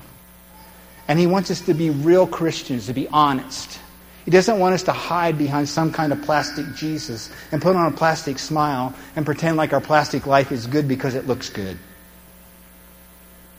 And 1.08 1.20
he 1.20 1.28
wants 1.28 1.52
us 1.52 1.62
to 1.62 1.74
be 1.74 1.90
real 1.90 2.26
Christians, 2.26 2.88
to 2.88 2.94
be 2.94 3.08
honest. 3.10 3.80
He 4.26 4.32
doesn't 4.32 4.60
want 4.60 4.76
us 4.76 4.84
to 4.84 4.92
hide 4.92 5.38
behind 5.38 5.68
some 5.68 5.92
kind 5.92 6.14
of 6.14 6.22
plastic 6.22 6.66
Jesus 6.76 7.32
and 7.52 7.62
put 7.62 7.76
on 7.76 7.92
a 7.92 7.96
plastic 7.96 8.38
smile 8.38 8.94
and 9.16 9.26
pretend 9.26 9.58
like 9.58 9.74
our 9.74 9.82
plastic 9.82 10.28
life 10.28 10.52
is 10.52 10.68
good 10.68 10.88
because 10.88 11.16
it 11.16 11.26
looks 11.28 11.50
good. 11.50 11.78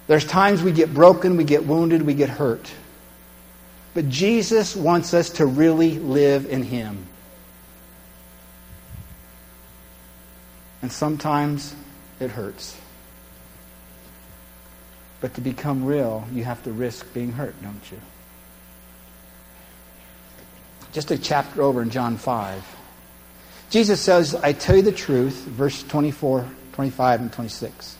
There's 0.06 0.24
times 0.24 0.62
we 0.62 0.72
get 0.72 0.92
broken, 0.92 1.36
we 1.36 1.44
get 1.44 1.66
wounded, 1.66 2.02
we 2.02 2.14
get 2.14 2.28
hurt. 2.28 2.70
But 3.94 4.08
Jesus 4.08 4.74
wants 4.74 5.14
us 5.14 5.30
to 5.30 5.46
really 5.46 5.98
live 5.98 6.46
in 6.46 6.62
Him. 6.62 7.06
And 10.80 10.90
sometimes 10.90 11.74
it 12.18 12.30
hurts. 12.30 12.76
But 15.20 15.34
to 15.34 15.40
become 15.40 15.84
real, 15.84 16.26
you 16.32 16.42
have 16.44 16.62
to 16.64 16.72
risk 16.72 17.12
being 17.14 17.32
hurt, 17.32 17.54
don't 17.62 17.92
you? 17.92 18.00
Just 20.92 21.10
a 21.10 21.18
chapter 21.18 21.62
over 21.62 21.82
in 21.82 21.90
John 21.90 22.16
5. 22.16 22.76
Jesus 23.70 24.00
says, 24.00 24.34
I 24.34 24.52
tell 24.52 24.76
you 24.76 24.82
the 24.82 24.92
truth, 24.92 25.44
verse 25.44 25.82
24, 25.82 26.46
25, 26.74 27.20
and 27.20 27.32
26. 27.32 27.96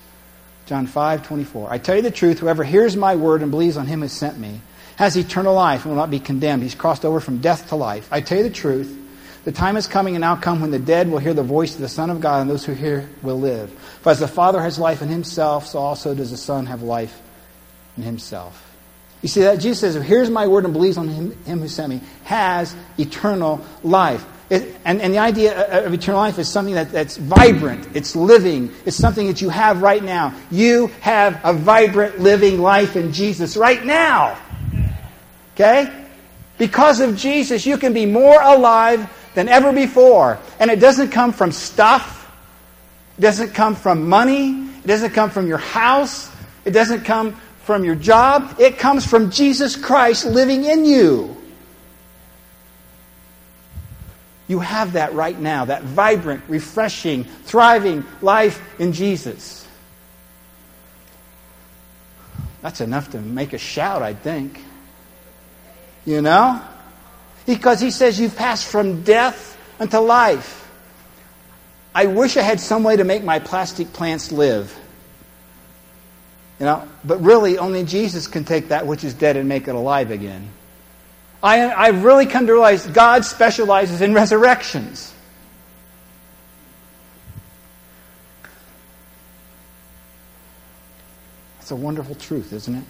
John 0.66 0.86
5, 0.86 1.26
24. 1.26 1.72
I 1.72 1.78
tell 1.78 1.96
you 1.96 2.02
the 2.02 2.10
truth, 2.10 2.38
whoever 2.38 2.62
hears 2.62 2.96
my 2.96 3.16
word 3.16 3.42
and 3.42 3.50
believes 3.50 3.78
on 3.78 3.86
him 3.86 4.02
who 4.02 4.08
sent 4.08 4.38
me 4.38 4.60
has 4.96 5.16
eternal 5.16 5.54
life 5.54 5.84
and 5.84 5.90
will 5.90 6.00
not 6.00 6.10
be 6.10 6.20
condemned. 6.20 6.62
He's 6.62 6.74
crossed 6.74 7.04
over 7.04 7.18
from 7.18 7.38
death 7.38 7.70
to 7.70 7.76
life. 7.76 8.08
I 8.12 8.20
tell 8.20 8.38
you 8.38 8.44
the 8.44 8.50
truth, 8.50 8.98
The 9.44 9.52
time 9.52 9.76
is 9.76 9.86
coming 9.86 10.14
and 10.14 10.20
now 10.20 10.36
come 10.36 10.60
when 10.60 10.70
the 10.70 10.78
dead 10.78 11.10
will 11.10 11.18
hear 11.18 11.34
the 11.34 11.42
voice 11.42 11.74
of 11.74 11.80
the 11.80 11.88
Son 11.88 12.10
of 12.10 12.20
God, 12.20 12.42
and 12.42 12.50
those 12.50 12.64
who 12.64 12.74
hear 12.74 13.08
will 13.22 13.40
live. 13.40 13.70
For 14.02 14.10
as 14.10 14.20
the 14.20 14.28
Father 14.28 14.60
has 14.60 14.78
life 14.78 15.02
in 15.02 15.08
himself, 15.08 15.66
so 15.66 15.78
also 15.78 16.14
does 16.14 16.30
the 16.30 16.36
Son 16.36 16.66
have 16.66 16.82
life 16.82 17.20
in 17.96 18.04
himself. 18.04 18.71
You 19.22 19.28
see 19.28 19.42
that? 19.42 19.60
Jesus 19.60 19.80
says, 19.80 19.94
Here's 20.04 20.28
my 20.28 20.48
word 20.48 20.64
and 20.64 20.72
believes 20.72 20.98
on 20.98 21.08
him, 21.08 21.44
him 21.44 21.60
who 21.60 21.68
sent 21.68 21.90
me, 21.90 22.00
has 22.24 22.74
eternal 22.98 23.64
life. 23.82 24.24
It, 24.50 24.76
and, 24.84 25.00
and 25.00 25.14
the 25.14 25.18
idea 25.18 25.86
of 25.86 25.94
eternal 25.94 26.20
life 26.20 26.38
is 26.38 26.46
something 26.46 26.74
that, 26.74 26.92
that's 26.92 27.16
vibrant, 27.16 27.88
it's 27.96 28.14
living, 28.14 28.70
it's 28.84 28.96
something 28.96 29.28
that 29.28 29.40
you 29.40 29.48
have 29.48 29.80
right 29.80 30.02
now. 30.02 30.34
You 30.50 30.88
have 31.00 31.40
a 31.42 31.54
vibrant, 31.54 32.18
living 32.18 32.60
life 32.60 32.94
in 32.96 33.12
Jesus 33.12 33.56
right 33.56 33.82
now. 33.82 34.38
Okay? 35.54 36.06
Because 36.58 37.00
of 37.00 37.16
Jesus, 37.16 37.64
you 37.64 37.78
can 37.78 37.94
be 37.94 38.04
more 38.04 38.42
alive 38.42 39.08
than 39.34 39.48
ever 39.48 39.72
before. 39.72 40.38
And 40.58 40.70
it 40.70 40.80
doesn't 40.80 41.10
come 41.10 41.32
from 41.32 41.50
stuff, 41.52 42.30
it 43.16 43.22
doesn't 43.22 43.54
come 43.54 43.74
from 43.74 44.08
money, 44.08 44.68
it 44.84 44.86
doesn't 44.86 45.12
come 45.12 45.30
from 45.30 45.46
your 45.46 45.58
house, 45.58 46.30
it 46.64 46.72
doesn't 46.72 47.04
come 47.04 47.40
from 47.62 47.84
your 47.84 47.94
job, 47.94 48.56
it 48.58 48.78
comes 48.78 49.06
from 49.06 49.30
Jesus 49.30 49.76
Christ 49.76 50.24
living 50.24 50.64
in 50.64 50.84
you. 50.84 51.36
You 54.48 54.58
have 54.60 54.94
that 54.94 55.14
right 55.14 55.38
now, 55.38 55.64
that 55.66 55.82
vibrant, 55.82 56.42
refreshing, 56.48 57.24
thriving 57.24 58.04
life 58.20 58.60
in 58.78 58.92
Jesus. 58.92 59.66
That's 62.60 62.80
enough 62.80 63.10
to 63.12 63.20
make 63.20 63.52
a 63.52 63.58
shout, 63.58 64.02
I 64.02 64.14
think. 64.14 64.60
You 66.04 66.20
know? 66.20 66.60
Because 67.46 67.80
he 67.80 67.90
says 67.90 68.20
you've 68.20 68.36
passed 68.36 68.66
from 68.68 69.02
death 69.02 69.56
unto 69.80 69.98
life. 69.98 70.68
I 71.94 72.06
wish 72.06 72.36
I 72.36 72.42
had 72.42 72.60
some 72.60 72.82
way 72.82 72.96
to 72.96 73.04
make 73.04 73.22
my 73.22 73.38
plastic 73.38 73.92
plants 73.92 74.32
live. 74.32 74.76
You 76.58 76.66
know, 76.66 76.88
but 77.04 77.20
really 77.20 77.58
only 77.58 77.84
Jesus 77.84 78.26
can 78.26 78.44
take 78.44 78.68
that 78.68 78.86
which 78.86 79.04
is 79.04 79.14
dead 79.14 79.36
and 79.36 79.48
make 79.48 79.68
it 79.68 79.74
alive 79.74 80.10
again. 80.10 80.48
I, 81.42 81.72
I've 81.72 82.04
really 82.04 82.26
come 82.26 82.46
to 82.46 82.52
realize 82.52 82.86
God 82.86 83.24
specializes 83.24 84.00
in 84.00 84.14
resurrections. 84.14 85.12
It's 91.60 91.72
a 91.72 91.76
wonderful 91.76 92.14
truth, 92.14 92.52
isn't 92.52 92.74
it? 92.74 92.84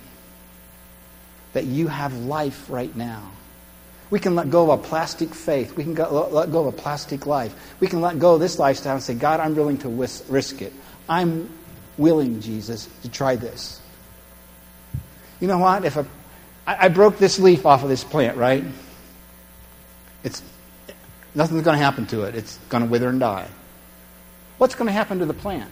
That 1.55 1.65
you 1.65 1.89
have 1.89 2.15
life 2.15 2.69
right 2.69 2.95
now. 2.95 3.31
We 4.11 4.19
can 4.19 4.35
let 4.35 4.51
go 4.51 4.71
of 4.71 4.81
a 4.81 4.83
plastic 4.83 5.35
faith. 5.35 5.75
We 5.75 5.85
can 5.85 5.95
go, 5.95 6.29
let 6.31 6.53
go 6.53 6.67
of 6.67 6.75
a 6.75 6.77
plastic 6.77 7.25
life. 7.25 7.55
We 7.81 7.87
can 7.87 8.03
let 8.03 8.19
go 8.19 8.35
of 8.35 8.41
this 8.41 8.59
lifestyle 8.59 8.95
and 8.95 9.03
say, 9.03 9.15
God, 9.15 9.41
I'm 9.41 9.55
willing 9.55 9.79
to 9.79 9.89
risk 9.89 10.61
it. 10.61 10.75
I'm 11.09 11.49
willing, 11.99 12.41
Jesus, 12.41 12.89
to 13.03 13.09
try 13.09 13.37
this. 13.37 13.81
You 15.41 15.49
know 15.49 15.59
what? 15.59 15.85
If 15.85 15.97
a 15.97 16.07
I, 16.67 16.87
I 16.87 16.89
broke 16.89 17.19
this 17.19 17.39
leaf 17.39 17.67
off 17.67 17.83
of 17.83 17.89
this 17.89 18.05
plant, 18.05 18.37
right? 18.37 18.65
It's 20.25 20.43
nothing's 21.35 21.63
going 21.63 21.77
to 21.77 21.83
happen 21.83 22.07
to 22.07 22.23
it. 22.23 22.35
It's 22.35 22.57
going 22.69 22.85
to 22.85 22.89
wither 22.89 23.09
and 23.09 23.21
die. 23.21 23.49
What's 24.59 24.75
going 24.75 24.87
to 24.87 24.93
happen 24.93 25.19
to 25.19 25.27
the 25.27 25.35
plant? 25.35 25.71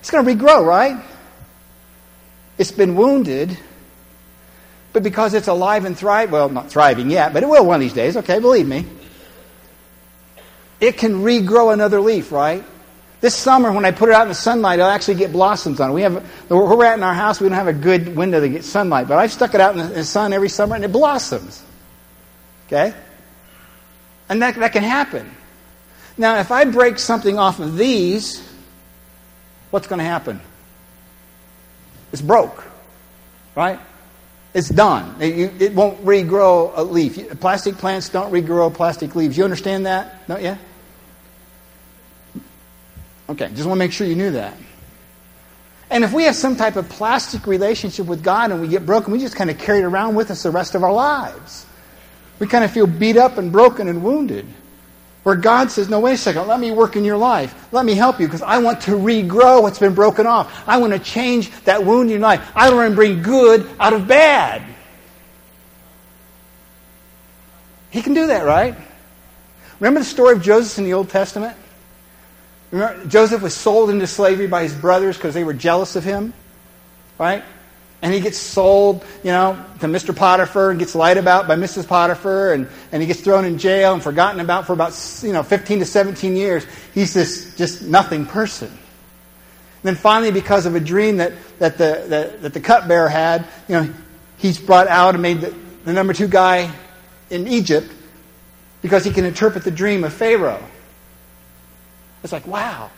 It's 0.00 0.10
going 0.10 0.24
to 0.24 0.34
regrow, 0.34 0.64
right? 0.64 1.02
It's 2.56 2.72
been 2.72 2.94
wounded, 2.94 3.56
but 4.92 5.02
because 5.02 5.34
it's 5.34 5.48
alive 5.48 5.84
and 5.84 5.96
thriving, 5.96 6.32
well, 6.32 6.48
not 6.48 6.70
thriving 6.70 7.10
yet, 7.10 7.32
but 7.32 7.42
it 7.42 7.48
will 7.48 7.66
one 7.66 7.76
of 7.76 7.80
these 7.80 7.92
days, 7.92 8.16
okay, 8.18 8.38
believe 8.38 8.68
me. 8.68 8.86
It 10.80 10.98
can 10.98 11.22
regrow 11.22 11.72
another 11.72 12.00
leaf, 12.00 12.30
right? 12.30 12.64
This 13.24 13.34
summer, 13.34 13.72
when 13.72 13.86
I 13.86 13.90
put 13.90 14.10
it 14.10 14.14
out 14.14 14.24
in 14.24 14.28
the 14.28 14.34
sunlight, 14.34 14.80
it'll 14.80 14.90
actually 14.90 15.14
get 15.14 15.32
blossoms 15.32 15.80
on 15.80 15.88
it. 15.88 15.94
We 15.94 16.02
have, 16.02 16.22
where 16.48 16.60
we're 16.76 16.84
at 16.84 16.98
in 16.98 17.02
our 17.02 17.14
house, 17.14 17.40
we 17.40 17.48
don't 17.48 17.56
have 17.56 17.68
a 17.68 17.72
good 17.72 18.14
window 18.14 18.38
to 18.38 18.50
get 18.50 18.64
sunlight, 18.64 19.08
but 19.08 19.16
I've 19.16 19.32
stuck 19.32 19.54
it 19.54 19.62
out 19.62 19.74
in 19.74 19.94
the 19.94 20.04
sun 20.04 20.34
every 20.34 20.50
summer 20.50 20.74
and 20.74 20.84
it 20.84 20.92
blossoms. 20.92 21.64
Okay? 22.66 22.92
And 24.28 24.42
that, 24.42 24.56
that 24.56 24.74
can 24.74 24.82
happen. 24.82 25.34
Now, 26.18 26.38
if 26.38 26.52
I 26.52 26.66
break 26.66 26.98
something 26.98 27.38
off 27.38 27.60
of 27.60 27.78
these, 27.78 28.46
what's 29.70 29.86
going 29.86 30.00
to 30.00 30.04
happen? 30.04 30.38
It's 32.12 32.20
broke, 32.20 32.62
right? 33.54 33.80
It's 34.52 34.68
done. 34.68 35.16
It, 35.18 35.62
it, 35.62 35.74
won't 35.74 36.04
regrow 36.04 36.76
a 36.76 36.82
leaf. 36.82 37.40
Plastic 37.40 37.76
plants 37.78 38.10
don't 38.10 38.30
regrow 38.30 38.74
plastic 38.74 39.16
leaves. 39.16 39.38
You 39.38 39.44
understand 39.44 39.86
that? 39.86 40.28
Don't 40.28 40.42
you? 40.42 40.58
Okay, 43.28 43.48
just 43.48 43.66
want 43.66 43.78
to 43.78 43.84
make 43.84 43.92
sure 43.92 44.06
you 44.06 44.16
knew 44.16 44.32
that. 44.32 44.54
And 45.90 46.04
if 46.04 46.12
we 46.12 46.24
have 46.24 46.34
some 46.34 46.56
type 46.56 46.76
of 46.76 46.88
plastic 46.88 47.46
relationship 47.46 48.06
with 48.06 48.22
God 48.22 48.50
and 48.50 48.60
we 48.60 48.68
get 48.68 48.84
broken, 48.84 49.12
we 49.12 49.18
just 49.18 49.36
kind 49.36 49.50
of 49.50 49.58
carry 49.58 49.80
it 49.80 49.84
around 49.84 50.14
with 50.14 50.30
us 50.30 50.42
the 50.42 50.50
rest 50.50 50.74
of 50.74 50.82
our 50.82 50.92
lives. 50.92 51.66
We 52.38 52.46
kind 52.46 52.64
of 52.64 52.70
feel 52.70 52.86
beat 52.86 53.16
up 53.16 53.38
and 53.38 53.52
broken 53.52 53.88
and 53.88 54.02
wounded. 54.02 54.46
Where 55.22 55.36
God 55.36 55.70
says, 55.70 55.88
No, 55.88 56.00
wait 56.00 56.14
a 56.14 56.18
second, 56.18 56.46
let 56.48 56.60
me 56.60 56.70
work 56.70 56.96
in 56.96 57.04
your 57.04 57.16
life. 57.16 57.68
Let 57.72 57.86
me 57.86 57.94
help 57.94 58.20
you 58.20 58.26
because 58.26 58.42
I 58.42 58.58
want 58.58 58.82
to 58.82 58.90
regrow 58.92 59.62
what's 59.62 59.78
been 59.78 59.94
broken 59.94 60.26
off. 60.26 60.68
I 60.68 60.76
want 60.78 60.92
to 60.92 60.98
change 60.98 61.50
that 61.64 61.84
wound 61.84 62.10
in 62.10 62.10
your 62.10 62.20
life. 62.20 62.52
I 62.54 62.72
want 62.72 62.90
to 62.90 62.94
bring 62.94 63.22
good 63.22 63.68
out 63.80 63.94
of 63.94 64.06
bad. 64.06 64.62
He 67.90 68.02
can 68.02 68.12
do 68.12 68.26
that, 68.26 68.44
right? 68.44 68.74
Remember 69.80 70.00
the 70.00 70.06
story 70.06 70.34
of 70.34 70.42
Joseph 70.42 70.78
in 70.78 70.84
the 70.84 70.92
Old 70.92 71.08
Testament? 71.08 71.56
Remember, 72.74 73.06
Joseph 73.06 73.40
was 73.40 73.54
sold 73.54 73.88
into 73.90 74.04
slavery 74.08 74.48
by 74.48 74.64
his 74.64 74.74
brothers 74.74 75.16
because 75.16 75.32
they 75.32 75.44
were 75.44 75.54
jealous 75.54 75.94
of 75.94 76.02
him, 76.02 76.32
right? 77.20 77.44
And 78.02 78.12
he 78.12 78.18
gets 78.18 78.36
sold, 78.36 79.04
you 79.22 79.30
know, 79.30 79.64
to 79.78 79.86
Mr. 79.86 80.14
Potiphar 80.14 80.70
and 80.70 80.80
gets 80.80 80.96
lied 80.96 81.16
about 81.16 81.46
by 81.46 81.54
Mrs. 81.54 81.86
Potiphar, 81.86 82.52
and, 82.52 82.66
and 82.90 83.00
he 83.00 83.06
gets 83.06 83.20
thrown 83.20 83.44
in 83.44 83.58
jail 83.58 83.94
and 83.94 84.02
forgotten 84.02 84.40
about 84.40 84.66
for 84.66 84.72
about, 84.72 85.20
you 85.22 85.32
know, 85.32 85.44
15 85.44 85.78
to 85.78 85.84
17 85.84 86.34
years. 86.34 86.66
He's 86.92 87.14
this 87.14 87.54
just 87.54 87.82
nothing 87.82 88.26
person. 88.26 88.66
And 88.66 88.76
then 89.84 89.94
finally, 89.94 90.32
because 90.32 90.66
of 90.66 90.74
a 90.74 90.80
dream 90.80 91.18
that, 91.18 91.32
that, 91.60 91.78
the, 91.78 92.04
that, 92.08 92.42
that 92.42 92.54
the 92.54 92.60
cupbearer 92.60 93.08
had, 93.08 93.46
you 93.68 93.76
know, 93.76 93.94
he's 94.36 94.58
brought 94.58 94.88
out 94.88 95.14
and 95.14 95.22
made 95.22 95.42
the, 95.42 95.54
the 95.84 95.92
number 95.92 96.12
two 96.12 96.26
guy 96.26 96.74
in 97.30 97.46
Egypt 97.46 97.88
because 98.82 99.04
he 99.04 99.12
can 99.12 99.24
interpret 99.24 99.62
the 99.62 99.70
dream 99.70 100.02
of 100.02 100.12
Pharaoh. 100.12 100.60
It's 102.24 102.32
like, 102.32 102.46
wow. 102.46 102.90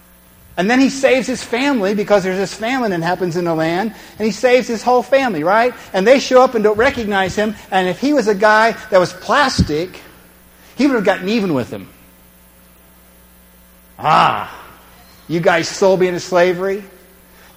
And 0.57 0.71
then 0.71 0.81
he 0.81 0.89
saves 0.89 1.27
his 1.27 1.43
family 1.43 1.95
because 1.95 2.23
there's 2.23 2.39
this 2.39 2.55
famine 2.55 2.93
that 2.93 3.03
happens 3.03 3.37
in 3.37 3.45
the 3.45 3.55
land, 3.55 3.95
and 4.19 4.25
he 4.25 4.33
saves 4.33 4.67
his 4.67 4.83
whole 4.83 5.03
family, 5.03 5.45
right? 5.45 5.75
And 5.93 6.07
they 6.07 6.19
show 6.19 6.41
up 6.41 6.55
and 6.55 6.65
don't 6.65 6.79
recognize 6.79 7.37
him, 7.37 7.55
and 7.71 7.89
if 7.89 8.01
he 8.01 8.15
was 8.15 8.29
a 8.29 8.35
guy 8.35 8.73
that 8.91 8.99
was 8.99 9.13
plastic, 9.13 10.01
he 10.77 10.87
would 10.87 10.95
have 10.95 11.05
gotten 11.05 11.29
even 11.29 11.53
with 11.53 11.69
them. 11.69 11.91
Ah, 13.99 14.67
you 15.29 15.41
guys 15.41 15.69
sold 15.69 16.01
me 16.01 16.07
into 16.07 16.21
slavery, 16.21 16.85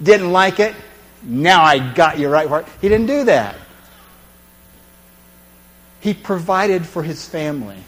didn't 0.02 0.32
like 0.32 0.60
it, 0.60 0.76
now 1.22 1.64
I 1.64 1.94
got 1.94 2.18
you 2.18 2.30
right 2.30 2.50
where. 2.50 2.66
He 2.82 2.90
didn't 2.90 3.08
do 3.08 3.26
that. 3.26 3.56
He 6.02 6.14
provided 6.14 6.86
for 6.86 7.04
his 7.04 7.28
family, 7.28 7.84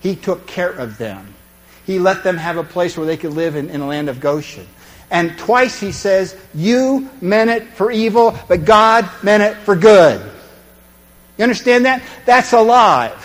he 0.00 0.16
took 0.16 0.46
care 0.46 0.70
of 0.70 0.98
them. 0.98 1.34
He 1.86 1.98
let 1.98 2.24
them 2.24 2.36
have 2.36 2.56
a 2.56 2.64
place 2.64 2.96
where 2.96 3.06
they 3.06 3.16
could 3.16 3.32
live 3.32 3.56
in, 3.56 3.70
in 3.70 3.80
the 3.80 3.86
land 3.86 4.08
of 4.08 4.20
Goshen. 4.20 4.66
And 5.10 5.36
twice 5.38 5.78
he 5.78 5.92
says, 5.92 6.36
You 6.54 7.10
meant 7.20 7.50
it 7.50 7.68
for 7.74 7.90
evil, 7.90 8.36
but 8.48 8.64
God 8.64 9.08
meant 9.22 9.42
it 9.42 9.56
for 9.58 9.76
good. 9.76 10.20
You 11.36 11.42
understand 11.42 11.84
that? 11.84 12.02
That's 12.24 12.52
alive. 12.52 13.20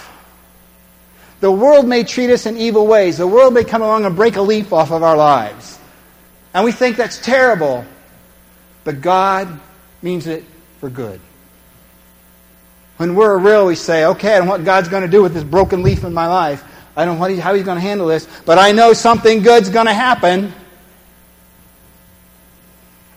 The 1.39 1.51
world 1.51 1.87
may 1.87 2.03
treat 2.03 2.29
us 2.31 2.45
in 2.45 2.57
evil 2.57 2.85
ways. 2.85 3.17
The 3.17 3.27
world 3.27 3.53
may 3.53 3.63
come 3.63 3.81
along 3.81 4.05
and 4.05 4.15
break 4.15 4.35
a 4.35 4.41
leaf 4.41 4.73
off 4.73 4.91
of 4.91 5.03
our 5.03 5.15
lives. 5.15 5.79
And 6.53 6.65
we 6.65 6.71
think 6.71 6.97
that's 6.97 7.17
terrible. 7.19 7.85
But 8.83 9.01
God 9.01 9.59
means 10.01 10.27
it 10.27 10.43
for 10.79 10.89
good. 10.89 11.21
When 12.97 13.15
we're 13.15 13.37
real, 13.37 13.67
we 13.67 13.75
say, 13.75 14.05
okay, 14.05 14.37
know 14.39 14.45
what 14.45 14.65
God's 14.65 14.89
going 14.89 15.03
to 15.03 15.09
do 15.09 15.21
with 15.21 15.33
this 15.33 15.43
broken 15.43 15.83
leaf 15.83 16.03
in 16.03 16.13
my 16.13 16.27
life. 16.27 16.63
I 16.95 17.05
don't 17.05 17.19
know 17.19 17.39
how 17.39 17.53
he's 17.53 17.65
going 17.65 17.77
to 17.77 17.81
handle 17.81 18.07
this, 18.07 18.27
but 18.45 18.57
I 18.57 18.71
know 18.71 18.93
something 18.93 19.41
good's 19.41 19.69
going 19.69 19.85
to 19.85 19.93
happen. 19.93 20.53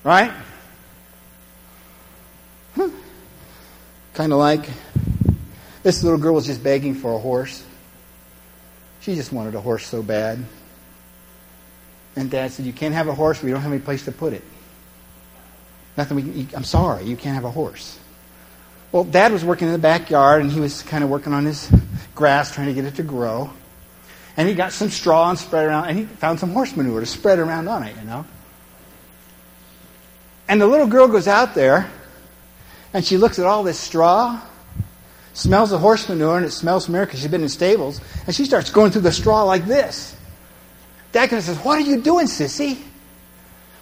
Right? 0.05 0.33
Huh. 2.75 2.91
Kind 4.15 4.33
of 4.33 4.39
like 4.39 4.69
this 5.83 6.03
little 6.03 6.19
girl 6.19 6.35
was 6.35 6.47
just 6.47 6.63
begging 6.63 6.95
for 6.95 7.15
a 7.15 7.19
horse. 7.19 7.65
She 9.01 9.15
just 9.15 9.33
wanted 9.33 9.55
a 9.55 9.61
horse 9.61 9.87
so 9.87 10.03
bad. 10.03 10.45
And 12.15 12.31
dad 12.31 12.53
said, 12.53 12.67
You 12.67 12.73
can't 12.73 12.95
have 12.95 13.09
a 13.09 13.15
horse. 13.15 13.43
We 13.43 13.51
don't 13.51 13.61
have 13.61 13.73
any 13.73 13.81
place 13.81 14.05
to 14.05 14.13
put 14.13 14.33
it. 14.33 14.45
Nothing 15.97 16.17
we 16.17 16.45
can, 16.45 16.57
I'm 16.57 16.65
sorry, 16.65 17.05
you 17.05 17.17
can't 17.17 17.35
have 17.35 17.45
a 17.45 17.51
horse. 17.51 17.99
Well, 18.93 19.05
Dad 19.05 19.33
was 19.33 19.45
working 19.45 19.69
in 19.69 19.73
the 19.73 19.79
backyard, 19.79 20.43
and 20.43 20.51
he 20.53 20.61
was 20.61 20.83
kind 20.83 21.03
of 21.03 21.11
working 21.11 21.33
on 21.33 21.45
his 21.45 21.71
grass, 22.15 22.53
trying 22.53 22.69
to 22.69 22.75
get 22.75 22.85
it 22.85 22.97
to 22.97 23.03
grow. 23.03 23.51
And 24.37 24.49
he 24.49 24.55
got 24.55 24.73
some 24.73 24.89
straw 24.89 25.29
and 25.29 25.39
spread 25.39 25.67
around, 25.67 25.89
and 25.89 25.99
he 25.99 26.05
found 26.05 26.41
some 26.41 26.51
horse 26.51 26.75
manure 26.77 27.01
to 27.01 27.07
spread 27.07 27.39
around 27.39 27.69
on 27.69 27.83
it, 27.83 27.95
you 27.97 28.05
know. 28.05 28.25
And 30.49 30.61
the 30.61 30.67
little 30.67 30.87
girl 30.87 31.09
goes 31.09 31.29
out 31.29 31.55
there, 31.55 31.91
and 32.95 33.05
she 33.05 33.17
looks 33.17 33.39
at 33.39 33.47
all 33.47 33.63
this 33.63 33.79
straw, 33.79 34.41
smells 35.35 35.71
the 35.71 35.79
horse 35.79 36.09
manure, 36.09 36.37
and 36.37 36.47
it 36.47 36.51
smells 36.51 36.87
familiar 36.87 37.07
because 37.07 37.21
she's 37.21 37.31
been 37.31 37.43
in 37.43 37.49
stables, 37.49 38.01
and 38.27 38.35
she 38.35 38.45
starts 38.45 38.71
going 38.71 38.91
through 38.91 39.03
the 39.03 39.13
straw 39.13 39.45
like 39.45 39.67
this. 39.67 40.17
Of 41.15 41.31
says, 41.43 41.59
What 41.59 41.79
are 41.79 41.83
you 41.83 42.01
doing, 42.01 42.27
sissy? 42.27 42.79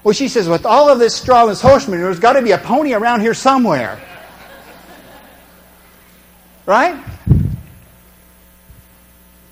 Well, 0.03 0.15
she 0.15 0.29
says, 0.29 0.49
With 0.49 0.67
all 0.67 0.89
of 0.89 0.99
this 0.99 1.15
straw 1.15 1.43
and 1.43 1.51
this 1.51 1.61
horse 1.61 1.87
manure, 1.87 2.07
there's 2.07 2.19
got 2.19 2.33
to 2.33 2.43
be 2.43 2.51
a 2.51 2.59
pony 2.59 2.93
around 2.93 3.21
here 3.21 3.35
somewhere. 3.35 4.01
Right? 6.67 7.01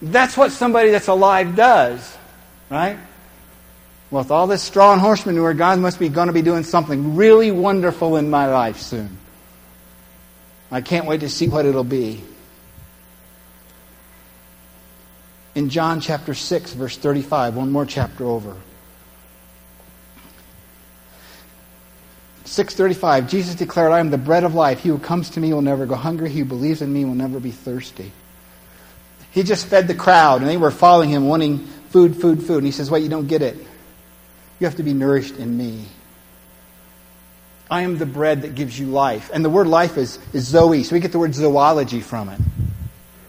That's 0.00 0.36
what 0.36 0.52
somebody 0.52 0.90
that's 0.90 1.08
alive 1.08 1.56
does, 1.56 2.16
right? 2.70 2.98
Well, 4.10 4.22
with 4.22 4.30
all 4.30 4.46
this 4.46 4.62
straw 4.62 4.92
and 4.92 5.00
horse 5.00 5.26
manure, 5.26 5.52
God 5.54 5.78
must 5.80 5.98
be 5.98 6.08
going 6.08 6.28
to 6.28 6.32
be 6.32 6.42
doing 6.42 6.62
something 6.62 7.16
really 7.16 7.50
wonderful 7.50 8.16
in 8.16 8.30
my 8.30 8.46
life 8.46 8.78
soon. 8.78 9.18
I 10.70 10.80
can't 10.80 11.06
wait 11.06 11.20
to 11.20 11.28
see 11.28 11.48
what 11.48 11.66
it'll 11.66 11.84
be. 11.84 12.22
In 15.54 15.70
John 15.70 16.00
chapter 16.00 16.34
6, 16.34 16.72
verse 16.74 16.96
35, 16.96 17.56
one 17.56 17.72
more 17.72 17.84
chapter 17.84 18.24
over. 18.24 18.54
635, 22.44 23.28
Jesus 23.28 23.54
declared, 23.56 23.92
I 23.92 23.98
am 23.98 24.10
the 24.10 24.18
bread 24.18 24.44
of 24.44 24.54
life. 24.54 24.80
He 24.80 24.88
who 24.88 24.98
comes 24.98 25.30
to 25.30 25.40
me 25.40 25.52
will 25.52 25.62
never 25.62 25.84
go 25.84 25.96
hungry. 25.96 26.30
He 26.30 26.40
who 26.40 26.44
believes 26.44 26.80
in 26.80 26.92
me 26.92 27.04
will 27.04 27.14
never 27.14 27.40
be 27.40 27.50
thirsty. 27.50 28.12
He 29.30 29.42
just 29.42 29.66
fed 29.66 29.88
the 29.88 29.94
crowd, 29.94 30.40
and 30.40 30.50
they 30.50 30.56
were 30.56 30.70
following 30.70 31.10
him, 31.10 31.28
wanting 31.28 31.58
food, 31.90 32.16
food, 32.16 32.42
food. 32.42 32.58
And 32.58 32.66
he 32.66 32.72
says, 32.72 32.90
Wait, 32.90 33.02
you 33.02 33.08
don't 33.08 33.26
get 33.26 33.42
it. 33.42 33.56
You 34.58 34.66
have 34.66 34.76
to 34.76 34.82
be 34.82 34.94
nourished 34.94 35.36
in 35.36 35.56
me. 35.56 35.86
I 37.70 37.82
am 37.82 37.98
the 37.98 38.06
bread 38.06 38.42
that 38.42 38.54
gives 38.54 38.78
you 38.78 38.86
life. 38.86 39.30
And 39.32 39.44
the 39.44 39.50
word 39.50 39.66
life 39.66 39.98
is, 39.98 40.18
is 40.32 40.46
Zoe, 40.46 40.82
so 40.82 40.94
we 40.94 41.00
get 41.00 41.12
the 41.12 41.18
word 41.18 41.34
zoology 41.34 42.00
from 42.00 42.30
it. 42.30 42.40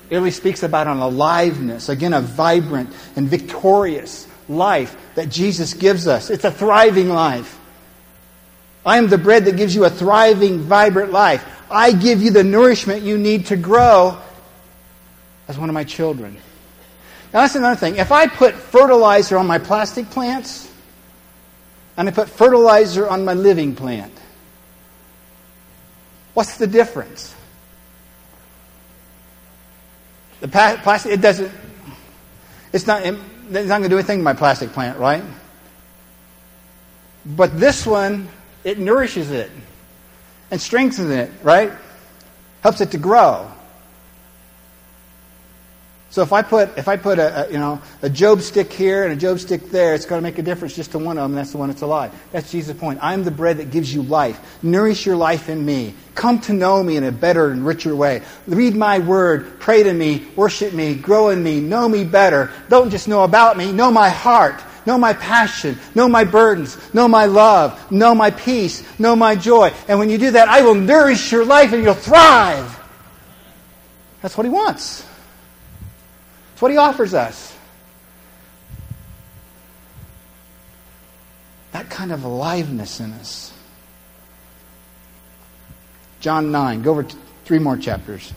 It 0.10 0.16
really 0.16 0.32
speaks 0.32 0.64
about 0.64 0.88
an 0.88 0.98
aliveness, 0.98 1.90
again, 1.90 2.14
a 2.14 2.22
vibrant 2.22 2.90
and 3.16 3.28
victorious 3.28 4.28
life 4.48 4.96
that 5.16 5.30
Jesus 5.30 5.74
gives 5.74 6.08
us. 6.08 6.30
It's 6.30 6.46
a 6.46 6.52
thriving 6.52 7.10
life. 7.10 7.60
I 8.86 8.98
am 8.98 9.08
the 9.08 9.18
bread 9.18 9.46
that 9.46 9.58
gives 9.58 9.76
you 9.76 9.86
a 9.86 9.90
thriving, 9.90 10.62
vibrant 10.62 11.12
life. 11.12 11.46
I 11.70 11.92
give 11.92 12.24
you 12.24 12.32
the 12.32 12.44
nourishment 12.44 13.04
you 13.04 13.18
need 13.18 13.48
to 13.48 13.58
grow 13.58 14.20
as 15.50 15.58
one 15.58 15.68
of 15.68 15.74
my 15.74 15.84
children. 15.84 16.36
Now, 17.34 17.42
that's 17.42 17.56
another 17.56 17.76
thing. 17.76 17.98
If 17.98 18.12
I 18.12 18.28
put 18.28 18.54
fertilizer 18.54 19.38
on 19.38 19.48
my 19.48 19.58
plastic 19.58 20.10
plants, 20.10 20.72
and 21.98 22.08
I 22.08 22.12
put 22.12 22.30
fertilizer 22.30 23.10
on 23.10 23.26
my 23.26 23.34
living 23.34 23.76
plant, 23.76 24.14
what's 26.36 26.58
the 26.58 26.68
difference? 26.68 27.36
The 30.40 30.48
plastic, 30.48 31.14
it 31.14 31.22
doesn't, 31.22 31.52
it's 32.72 32.88
not, 32.88 33.04
it's 33.04 33.18
not 33.50 33.68
going 33.68 33.84
to 33.84 33.90
do 33.90 33.98
anything 33.98 34.20
to 34.20 34.24
my 34.24 34.34
plastic 34.34 34.70
plant, 34.70 34.98
right? 35.00 35.24
But 37.26 37.60
this 37.60 37.86
one, 37.86 38.30
it 38.64 38.80
nourishes 38.80 39.32
it 39.32 39.52
and 40.52 40.62
strengthens 40.62 41.10
it, 41.10 41.32
right? 41.44 41.72
Helps 42.62 42.82
it 42.82 42.92
to 42.92 42.98
grow. 42.98 43.52
So 46.12 46.24
if 46.24 46.34
I 46.34 46.42
put 46.42 46.76
if 46.76 46.88
I 46.88 46.98
put 46.98 47.20
a, 47.20 47.48
a, 47.48 47.52
you 47.52 47.60
know 47.60 47.80
a 48.02 48.10
Jobe 48.10 48.42
stick 48.42 48.74
here 48.74 49.06
and 49.06 49.14
a 49.14 49.26
Jobe 49.26 49.40
stick 49.40 49.70
there, 49.70 49.94
it's 49.94 50.06
going 50.06 50.20
to 50.20 50.24
make 50.24 50.40
a 50.40 50.42
difference 50.42 50.76
just 50.76 50.92
to 50.92 50.98
one 51.00 51.20
of 51.20 51.24
them. 51.24 51.36
That's 51.36 51.52
the 51.52 51.60
one 51.60 51.70
that's 51.70 51.84
alive. 51.84 52.12
That's 52.32 52.52
Jesus' 52.52 52.76
point. 52.76 53.00
I'm 53.02 53.24
the 53.24 53.32
bread 53.32 53.58
that 53.58 53.70
gives 53.70 53.94
you 53.94 54.02
life. 54.02 54.40
Nourish 54.64 55.06
your 55.06 55.16
life 55.16 55.50
in 55.50 55.64
me. 55.64 55.94
Come 56.16 56.42
to 56.42 56.54
know 56.54 56.82
me 56.82 56.98
in 56.98 57.04
a 57.04 57.12
better 57.12 57.52
and 57.52 57.64
richer 57.64 57.96
way. 57.96 58.24
Read 58.48 58.76
my 58.76 59.00
word. 59.00 59.60
Pray 59.60 59.84
to 59.84 59.94
me. 59.94 60.28
Worship 60.36 60.74
me. 60.74 60.96
Grow 60.96 61.30
in 61.30 61.44
me. 61.44 61.60
Know 61.60 61.88
me 61.88 62.04
better. 62.06 62.52
Don't 62.70 62.90
just 62.90 63.08
know 63.08 63.24
about 63.24 63.56
me. 63.56 63.72
Know 63.72 63.92
my 63.92 64.10
heart. 64.10 64.64
Know 64.88 64.98
my 64.98 65.14
passion. 65.14 65.78
Know 65.94 66.10
my 66.10 66.24
burdens. 66.24 66.76
Know 66.92 67.08
my 67.08 67.26
love. 67.26 67.92
Know 67.92 68.16
my 68.16 68.32
peace. 68.32 68.84
Know 68.98 69.16
my 69.16 69.36
joy. 69.36 69.72
And 69.88 70.00
when 70.00 70.10
you 70.10 70.18
do 70.18 70.32
that, 70.32 70.50
I 70.50 70.64
will 70.64 70.74
nourish 70.74 71.32
your 71.32 71.46
life 71.46 71.72
and 71.72 71.84
you'll 71.84 71.94
thrive. 71.94 72.78
That's 74.24 74.36
what 74.36 74.46
he 74.46 74.50
wants. 74.50 75.06
That's 76.60 76.64
what 76.64 76.72
he 76.72 76.78
offers 76.78 77.14
us. 77.14 77.56
That 81.72 81.90
kind 81.90 82.12
of 82.12 82.26
aliveness 82.26 83.00
in 83.00 83.14
us. 83.14 83.54
John 86.20 86.52
9. 86.52 86.82
Go 86.82 86.92
over 86.92 87.06
three 87.46 87.60
more 87.60 87.78
chapters. 87.78 88.34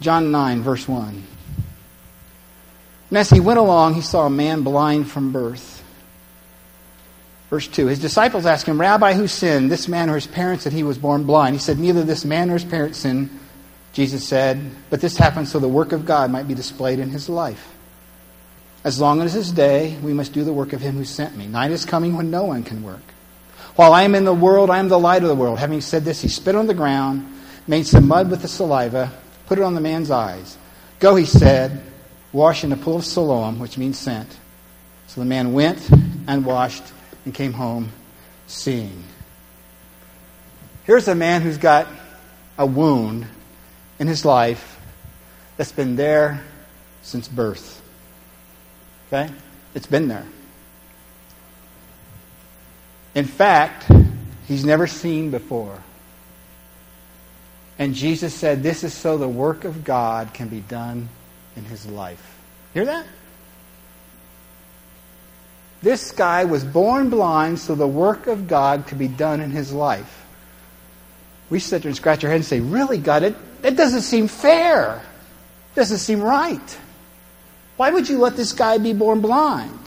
John 0.00 0.30
9, 0.30 0.62
verse 0.62 0.88
1. 0.88 1.22
And 3.10 3.18
as 3.18 3.28
he 3.28 3.38
went 3.38 3.58
along, 3.58 3.92
he 3.92 4.00
saw 4.00 4.24
a 4.24 4.30
man 4.30 4.62
blind 4.62 5.10
from 5.10 5.30
birth. 5.30 5.84
Verse 7.50 7.68
2 7.68 7.88
His 7.88 7.98
disciples 7.98 8.46
asked 8.46 8.64
him, 8.64 8.80
Rabbi, 8.80 9.12
who 9.12 9.26
sinned, 9.26 9.70
this 9.70 9.88
man 9.88 10.08
or 10.08 10.14
his 10.14 10.26
parents, 10.26 10.64
that 10.64 10.72
he 10.72 10.82
was 10.82 10.96
born 10.96 11.24
blind? 11.24 11.54
He 11.54 11.60
said, 11.60 11.78
Neither 11.78 12.02
this 12.02 12.24
man 12.24 12.48
nor 12.48 12.56
his 12.56 12.64
parents 12.64 13.00
sinned 13.00 13.28
Jesus 13.94 14.26
said, 14.26 14.60
But 14.90 15.00
this 15.00 15.16
happened 15.16 15.48
so 15.48 15.60
the 15.60 15.68
work 15.68 15.92
of 15.92 16.04
God 16.04 16.30
might 16.30 16.48
be 16.48 16.54
displayed 16.54 16.98
in 16.98 17.10
his 17.10 17.28
life. 17.28 17.72
As 18.82 19.00
long 19.00 19.22
as 19.22 19.34
it 19.34 19.38
is 19.38 19.52
day, 19.52 19.96
we 20.02 20.12
must 20.12 20.32
do 20.32 20.44
the 20.44 20.52
work 20.52 20.72
of 20.72 20.80
him 20.80 20.96
who 20.96 21.04
sent 21.04 21.36
me. 21.36 21.46
Night 21.46 21.70
is 21.70 21.86
coming 21.86 22.16
when 22.16 22.30
no 22.30 22.44
one 22.44 22.64
can 22.64 22.82
work. 22.82 23.00
While 23.76 23.92
I 23.92 24.02
am 24.02 24.14
in 24.14 24.24
the 24.24 24.34
world, 24.34 24.68
I 24.68 24.78
am 24.78 24.88
the 24.88 24.98
light 24.98 25.22
of 25.22 25.28
the 25.28 25.34
world. 25.34 25.58
Having 25.58 25.80
said 25.80 26.04
this, 26.04 26.20
he 26.20 26.28
spit 26.28 26.56
on 26.56 26.66
the 26.66 26.74
ground, 26.74 27.26
made 27.66 27.86
some 27.86 28.06
mud 28.06 28.30
with 28.30 28.42
the 28.42 28.48
saliva, 28.48 29.12
put 29.46 29.58
it 29.58 29.62
on 29.62 29.74
the 29.74 29.80
man's 29.80 30.10
eyes. 30.10 30.58
Go, 30.98 31.14
he 31.14 31.24
said, 31.24 31.82
wash 32.32 32.64
in 32.64 32.70
the 32.70 32.76
pool 32.76 32.96
of 32.96 33.04
Siloam, 33.04 33.58
which 33.60 33.78
means 33.78 33.98
sent. 33.98 34.28
So 35.06 35.20
the 35.20 35.24
man 35.24 35.52
went 35.52 35.88
and 36.26 36.44
washed 36.44 36.84
and 37.24 37.32
came 37.32 37.52
home 37.52 37.90
seeing. 38.48 39.04
Here's 40.84 41.08
a 41.08 41.14
man 41.14 41.42
who's 41.42 41.58
got 41.58 41.86
a 42.58 42.66
wound 42.66 43.26
in 43.98 44.06
his 44.06 44.24
life 44.24 44.80
that's 45.56 45.72
been 45.72 45.96
there 45.96 46.42
since 47.02 47.28
birth. 47.28 47.82
Okay? 49.08 49.32
It's 49.74 49.86
been 49.86 50.08
there. 50.08 50.26
In 53.14 53.24
fact, 53.24 53.90
he's 54.46 54.64
never 54.64 54.86
seen 54.86 55.30
before. 55.30 55.80
And 57.78 57.94
Jesus 57.94 58.34
said, 58.34 58.62
This 58.62 58.84
is 58.84 58.92
so 58.92 59.18
the 59.18 59.28
work 59.28 59.64
of 59.64 59.84
God 59.84 60.34
can 60.34 60.48
be 60.48 60.60
done 60.60 61.08
in 61.56 61.64
his 61.64 61.86
life. 61.86 62.38
Hear 62.72 62.84
that? 62.86 63.06
This 65.82 66.12
guy 66.12 66.44
was 66.44 66.64
born 66.64 67.10
blind 67.10 67.58
so 67.58 67.74
the 67.74 67.86
work 67.86 68.26
of 68.26 68.48
God 68.48 68.86
could 68.86 68.98
be 68.98 69.08
done 69.08 69.40
in 69.40 69.50
his 69.50 69.72
life. 69.72 70.23
We 71.54 71.60
sit 71.60 71.82
there 71.82 71.88
and 71.88 71.96
scratch 71.96 72.24
our 72.24 72.30
head 72.30 72.38
and 72.38 72.44
say, 72.44 72.58
Really, 72.58 72.98
God, 72.98 73.22
it, 73.22 73.36
doesn't 73.62 74.00
seem 74.00 74.26
fair. 74.26 74.96
It 74.96 75.76
doesn't 75.76 75.98
seem 75.98 76.20
right. 76.20 76.78
Why 77.76 77.92
would 77.92 78.08
you 78.08 78.18
let 78.18 78.34
this 78.34 78.52
guy 78.52 78.78
be 78.78 78.92
born 78.92 79.20
blind? 79.20 79.78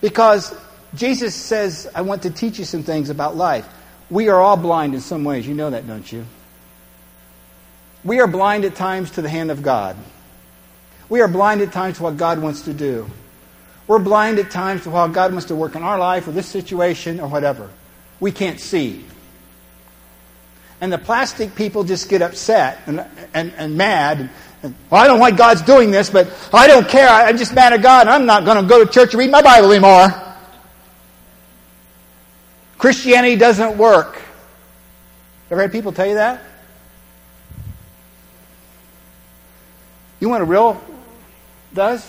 Because 0.00 0.58
Jesus 0.94 1.34
says, 1.34 1.86
I 1.94 2.00
want 2.00 2.22
to 2.22 2.30
teach 2.30 2.58
you 2.58 2.64
some 2.64 2.82
things 2.82 3.10
about 3.10 3.36
life. 3.36 3.68
We 4.08 4.30
are 4.30 4.40
all 4.40 4.56
blind 4.56 4.94
in 4.94 5.02
some 5.02 5.22
ways. 5.22 5.46
You 5.46 5.52
know 5.52 5.68
that, 5.68 5.86
don't 5.86 6.10
you? 6.10 6.24
We 8.04 8.20
are 8.20 8.26
blind 8.26 8.64
at 8.64 8.74
times 8.74 9.10
to 9.10 9.20
the 9.20 9.28
hand 9.28 9.50
of 9.50 9.62
God. 9.62 9.98
We 11.10 11.20
are 11.20 11.28
blind 11.28 11.60
at 11.60 11.72
times 11.72 11.98
to 11.98 12.04
what 12.04 12.16
God 12.16 12.40
wants 12.40 12.62
to 12.62 12.72
do. 12.72 13.06
We're 13.86 13.98
blind 13.98 14.38
at 14.38 14.50
times 14.50 14.84
to 14.84 14.90
how 14.90 15.08
God 15.08 15.32
wants 15.32 15.48
to 15.48 15.54
work 15.54 15.74
in 15.74 15.82
our 15.82 15.98
life 15.98 16.26
or 16.26 16.32
this 16.32 16.46
situation 16.46 17.20
or 17.20 17.28
whatever. 17.28 17.68
We 18.20 18.32
can't 18.32 18.60
see. 18.60 19.04
And 20.80 20.92
the 20.92 20.98
plastic 20.98 21.54
people 21.54 21.84
just 21.84 22.08
get 22.08 22.22
upset 22.22 22.80
and, 22.86 23.04
and, 23.34 23.52
and 23.56 23.76
mad. 23.76 24.30
And, 24.62 24.74
well, 24.90 25.02
I 25.02 25.06
don't 25.06 25.18
why 25.18 25.32
God's 25.32 25.62
doing 25.62 25.90
this, 25.90 26.10
but 26.10 26.30
I 26.52 26.66
don't 26.66 26.88
care. 26.88 27.08
I'm 27.08 27.36
just 27.36 27.54
mad 27.54 27.72
at 27.72 27.82
God. 27.82 28.06
I'm 28.06 28.26
not 28.26 28.44
going 28.44 28.62
to 28.62 28.68
go 28.68 28.84
to 28.84 28.90
church 28.90 29.12
and 29.12 29.18
read 29.18 29.30
my 29.30 29.42
Bible 29.42 29.70
anymore. 29.72 30.08
Christianity 32.76 33.36
doesn't 33.36 33.76
work. 33.76 34.20
Ever 35.50 35.62
had 35.62 35.72
people 35.72 35.92
tell 35.92 36.06
you 36.06 36.14
that? 36.14 36.42
You 40.20 40.28
want 40.28 40.42
a 40.42 40.46
real 40.46 40.80
does? 41.72 42.08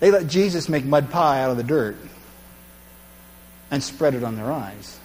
They 0.00 0.10
let 0.10 0.26
Jesus 0.26 0.68
make 0.68 0.84
mud 0.84 1.10
pie 1.10 1.42
out 1.42 1.50
of 1.50 1.56
the 1.56 1.62
dirt. 1.62 1.96
And 3.74 3.82
spread 3.82 4.14
it 4.14 4.22
on 4.22 4.36
their 4.36 4.52
eyes. 4.52 4.98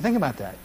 Think 0.00 0.16
about 0.16 0.36
that. 0.36 0.56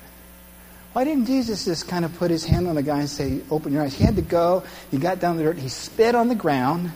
Why 0.91 1.03
didn't 1.03 1.27
Jesus 1.27 1.63
just 1.63 1.87
kind 1.87 2.03
of 2.03 2.13
put 2.17 2.29
his 2.29 2.43
hand 2.43 2.67
on 2.67 2.75
the 2.75 2.83
guy 2.83 2.99
and 2.99 3.09
say, 3.09 3.41
Open 3.49 3.71
your 3.71 3.83
eyes? 3.83 3.93
He 3.93 4.03
had 4.03 4.15
to 4.17 4.21
go. 4.21 4.63
He 4.91 4.97
got 4.97 5.19
down 5.19 5.37
the 5.37 5.43
dirt. 5.43 5.57
He 5.57 5.69
spit 5.69 6.13
on 6.13 6.27
the 6.27 6.35
ground. 6.35 6.91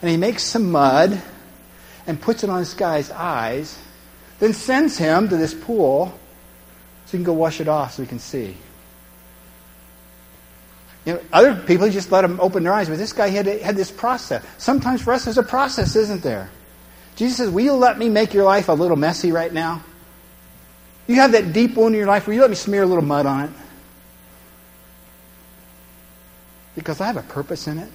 And 0.00 0.10
he 0.10 0.16
makes 0.16 0.42
some 0.42 0.72
mud 0.72 1.20
and 2.06 2.20
puts 2.20 2.42
it 2.42 2.50
on 2.50 2.60
this 2.60 2.74
guy's 2.74 3.10
eyes. 3.10 3.78
Then 4.38 4.52
sends 4.52 4.98
him 4.98 5.28
to 5.28 5.36
this 5.36 5.54
pool 5.54 6.18
so 7.04 7.12
he 7.12 7.18
can 7.18 7.24
go 7.24 7.32
wash 7.32 7.60
it 7.60 7.68
off 7.68 7.94
so 7.94 8.02
he 8.02 8.08
can 8.08 8.18
see. 8.18 8.56
You 11.04 11.14
know, 11.14 11.20
other 11.32 11.54
people 11.54 11.88
just 11.90 12.10
let 12.10 12.22
them 12.22 12.40
open 12.40 12.64
their 12.64 12.72
eyes, 12.72 12.88
but 12.88 12.98
this 12.98 13.12
guy 13.12 13.28
had, 13.28 13.46
had 13.46 13.76
this 13.76 13.92
process. 13.92 14.44
Sometimes 14.58 15.02
for 15.02 15.12
us, 15.12 15.24
there's 15.24 15.38
a 15.38 15.42
process, 15.44 15.94
isn't 15.94 16.22
there? 16.22 16.50
Jesus 17.16 17.38
says, 17.38 17.50
Will 17.50 17.64
you 17.64 17.72
let 17.72 17.98
me 17.98 18.08
make 18.08 18.34
your 18.34 18.44
life 18.44 18.68
a 18.68 18.72
little 18.72 18.96
messy 18.96 19.32
right 19.32 19.52
now? 19.52 19.82
You 21.06 21.16
have 21.16 21.32
that 21.32 21.52
deep 21.52 21.74
wound 21.74 21.94
in 21.94 21.98
your 21.98 22.06
life. 22.06 22.26
Will 22.26 22.34
you 22.34 22.40
let 22.40 22.50
me 22.50 22.56
smear 22.56 22.82
a 22.82 22.86
little 22.86 23.04
mud 23.04 23.26
on 23.26 23.44
it? 23.44 23.50
Because 26.74 27.00
I 27.00 27.06
have 27.06 27.16
a 27.16 27.22
purpose 27.22 27.66
in 27.66 27.78
it. 27.78 27.90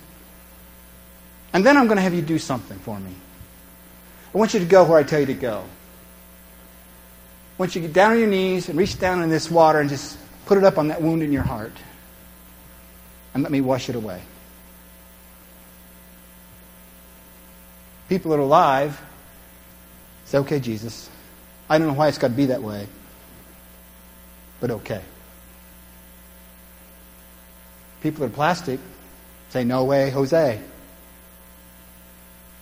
And 1.53 1.65
then 1.65 1.77
I'm 1.77 1.85
going 1.85 1.97
to 1.97 2.01
have 2.01 2.13
you 2.13 2.21
do 2.21 2.39
something 2.39 2.79
for 2.79 2.99
me. 2.99 3.11
I 4.33 4.37
want 4.37 4.53
you 4.53 4.61
to 4.61 4.65
go 4.65 4.85
where 4.85 4.97
I 4.97 5.03
tell 5.03 5.19
you 5.19 5.25
to 5.27 5.33
go. 5.33 5.63
I 7.57 7.57
want 7.57 7.75
you 7.75 7.81
to 7.81 7.87
get 7.87 7.93
down 7.93 8.13
on 8.13 8.19
your 8.19 8.29
knees 8.29 8.69
and 8.69 8.79
reach 8.79 8.97
down 8.97 9.21
in 9.21 9.29
this 9.29 9.51
water 9.51 9.79
and 9.79 9.89
just 9.89 10.17
put 10.45 10.57
it 10.57 10.63
up 10.63 10.77
on 10.77 10.87
that 10.87 11.01
wound 11.01 11.21
in 11.21 11.31
your 11.31 11.43
heart 11.43 11.73
and 13.33 13.43
let 13.43 13.51
me 13.51 13.61
wash 13.61 13.89
it 13.89 13.95
away. 13.95 14.21
People 18.09 18.31
that 18.31 18.37
are 18.37 18.41
alive 18.41 18.99
say, 20.31 20.37
okay, 20.37 20.61
Jesus, 20.61 21.09
I 21.69 21.77
don't 21.77 21.87
know 21.87 21.93
why 21.93 22.07
it's 22.07 22.17
got 22.17 22.29
to 22.29 22.33
be 22.33 22.45
that 22.45 22.63
way, 22.63 22.87
but 24.61 24.71
okay. 24.71 25.01
People 28.01 28.23
are 28.23 28.29
plastic 28.29 28.79
say, 29.49 29.65
no 29.65 29.83
way, 29.83 30.09
Jose. 30.09 30.61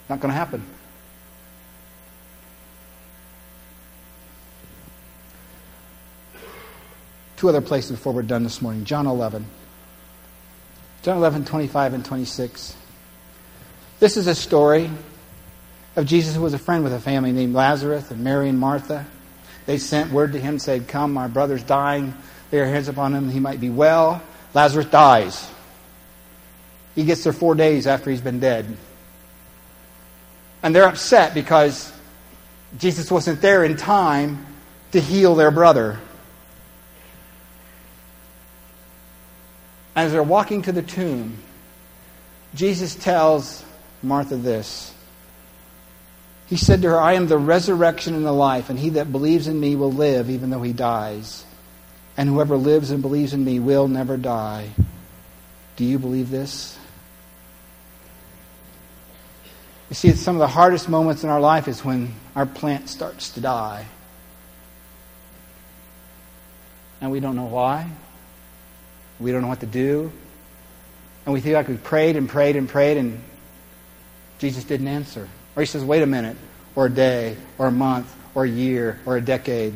Not 0.09 0.19
going 0.19 0.31
to 0.31 0.35
happen. 0.35 0.65
Two 7.37 7.47
other 7.47 7.61
places 7.61 7.91
before 7.91 8.13
we're 8.13 8.23
done 8.23 8.43
this 8.43 8.59
morning. 8.59 8.85
John 8.85 9.05
11. 9.05 9.45
John 11.03 11.17
11, 11.17 11.45
25 11.45 11.93
and 11.93 12.03
26. 12.03 12.75
This 13.99 14.17
is 14.17 14.25
a 14.25 14.33
story 14.33 14.89
of 15.99 16.05
Jesus 16.05 16.33
who 16.33 16.41
was 16.41 16.53
a 16.53 16.59
friend 16.59 16.83
with 16.83 16.93
a 16.93 16.99
family 16.99 17.33
named 17.33 17.53
Lazarus 17.53 18.09
and 18.09 18.23
Mary 18.23 18.47
and 18.47 18.57
Martha. 18.57 19.05
They 19.65 19.77
sent 19.77 20.11
word 20.11 20.31
to 20.31 20.39
him, 20.39 20.57
said, 20.57 20.87
Come, 20.87 21.13
my 21.13 21.27
brother's 21.27 21.61
dying. 21.61 22.13
Lay 22.51 22.59
your 22.59 22.67
hands 22.67 22.87
upon 22.87 23.13
him, 23.13 23.29
he 23.29 23.39
might 23.39 23.59
be 23.59 23.69
well. 23.69 24.21
Lazarus 24.53 24.87
dies. 24.87 25.51
He 26.95 27.03
gets 27.03 27.23
there 27.23 27.33
four 27.33 27.53
days 27.53 27.85
after 27.85 28.09
he's 28.09 28.21
been 28.21 28.39
dead. 28.39 28.77
And 30.63 30.73
they're 30.73 30.87
upset 30.87 31.33
because 31.33 31.91
Jesus 32.77 33.11
wasn't 33.11 33.41
there 33.41 33.63
in 33.63 33.75
time 33.75 34.45
to 34.93 35.01
heal 35.01 35.35
their 35.35 35.51
brother. 35.51 35.99
As 39.95 40.13
they're 40.13 40.23
walking 40.23 40.61
to 40.63 40.71
the 40.71 40.81
tomb, 40.81 41.37
Jesus 42.55 42.95
tells 42.95 43.63
Martha 44.01 44.37
this. 44.37 44.93
He 46.49 46.57
said 46.57 46.81
to 46.81 46.89
her, 46.89 46.99
I 46.99 47.13
am 47.13 47.27
the 47.27 47.37
resurrection 47.37 48.15
and 48.15 48.25
the 48.25 48.31
life, 48.31 48.71
and 48.71 48.79
he 48.79 48.89
that 48.89 49.11
believes 49.11 49.47
in 49.47 49.59
me 49.59 49.75
will 49.75 49.91
live 49.91 50.31
even 50.31 50.49
though 50.49 50.63
he 50.63 50.73
dies. 50.73 51.45
And 52.17 52.27
whoever 52.27 52.57
lives 52.57 52.89
and 52.89 53.03
believes 53.03 53.33
in 53.33 53.45
me 53.45 53.59
will 53.59 53.87
never 53.87 54.17
die. 54.17 54.71
Do 55.75 55.85
you 55.85 55.99
believe 55.99 56.31
this? 56.31 56.75
You 59.89 59.95
see, 59.95 60.11
some 60.13 60.35
of 60.35 60.39
the 60.39 60.47
hardest 60.47 60.89
moments 60.89 61.23
in 61.23 61.29
our 61.29 61.39
life 61.39 61.67
is 61.67 61.85
when 61.85 62.15
our 62.35 62.47
plant 62.47 62.89
starts 62.89 63.29
to 63.31 63.41
die. 63.41 63.85
And 66.99 67.11
we 67.11 67.19
don't 67.19 67.35
know 67.35 67.45
why. 67.45 67.89
We 69.19 69.31
don't 69.31 69.41
know 69.41 69.47
what 69.47 69.59
to 69.59 69.67
do. 69.67 70.11
And 71.25 71.33
we 71.33 71.41
feel 71.41 71.53
like 71.53 71.67
we 71.67 71.77
prayed 71.77 72.15
and 72.15 72.27
prayed 72.27 72.55
and 72.55 72.67
prayed, 72.67 72.97
and 72.97 73.21
Jesus 74.39 74.63
didn't 74.63 74.87
answer. 74.87 75.29
Or 75.55 75.61
he 75.61 75.65
says, 75.65 75.83
wait 75.83 76.03
a 76.03 76.05
minute, 76.05 76.37
or 76.75 76.85
a 76.85 76.89
day, 76.89 77.35
or 77.57 77.67
a 77.67 77.71
month, 77.71 78.13
or 78.35 78.45
a 78.45 78.49
year, 78.49 78.99
or 79.05 79.17
a 79.17 79.21
decade. 79.21 79.73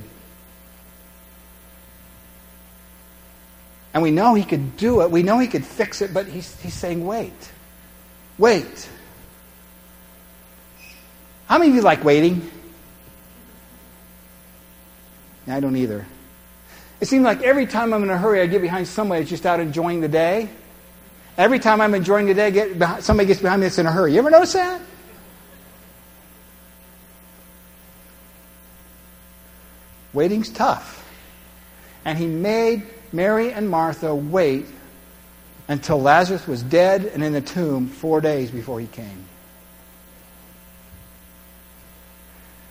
And 3.94 4.02
we 4.02 4.12
know 4.12 4.34
he 4.34 4.44
could 4.44 4.78
do 4.78 5.02
it. 5.02 5.12
We 5.12 5.22
know 5.24 5.38
he 5.40 5.48
could 5.48 5.66
fix 5.66 6.02
it, 6.02 6.14
but 6.14 6.28
he's, 6.28 6.60
he's 6.62 6.74
saying, 6.74 7.06
wait. 7.06 7.34
Wait. 8.38 8.90
How 11.48 11.60
many 11.60 11.70
of 11.70 11.76
you 11.76 11.82
like 11.82 12.04
waiting? 12.04 12.50
I 15.48 15.60
don't 15.60 15.76
either. 15.76 16.06
It 17.02 17.08
seems 17.08 17.24
like 17.24 17.42
every 17.44 17.68
time 17.68 17.94
I'm 17.94 18.02
in 18.02 18.10
a 18.10 18.18
hurry, 18.18 18.42
I 18.42 18.46
get 18.46 18.62
behind 18.62 18.88
somebody 18.88 19.22
that's 19.22 19.30
just 19.30 19.46
out 19.46 19.60
enjoying 19.60 20.02
the 20.02 20.08
day. 20.08 20.50
Every 21.38 21.60
time 21.60 21.82
I'm 21.82 21.94
enjoying 21.94 22.28
the 22.28 22.34
day, 22.34 22.52
get 22.52 23.04
somebody 23.04 23.28
gets 23.28 23.42
behind 23.42 23.62
me 23.62 23.68
that's 23.68 23.78
in 23.78 23.86
a 23.86 23.92
hurry. 23.92 24.14
You 24.14 24.20
ever 24.20 24.30
notice 24.30 24.54
that? 24.54 24.82
Waiting's 30.14 30.50
tough. 30.50 31.00
And 32.06 32.18
he 32.18 32.28
made 32.28 32.84
Mary 33.12 33.52
and 33.52 33.70
Martha 33.70 34.14
wait 34.14 34.66
until 35.68 36.02
Lazarus 36.02 36.48
was 36.48 36.62
dead 36.62 37.06
and 37.06 37.24
in 37.24 37.34
the 37.34 37.42
tomb 37.42 37.88
four 37.88 38.22
days 38.22 38.52
before 38.52 38.80
he 38.80 38.88
came. 38.88 39.26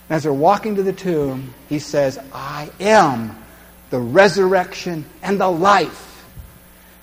And 0.08 0.16
as 0.16 0.24
they're 0.24 0.32
walking 0.32 0.76
to 0.76 0.82
the 0.82 0.92
tomb, 0.92 1.54
he 1.68 1.78
says, 1.78 2.18
I 2.32 2.70
am 2.80 3.42
the 3.92 4.00
resurrection, 4.00 5.04
and 5.22 5.38
the 5.38 5.50
life. 5.50 6.24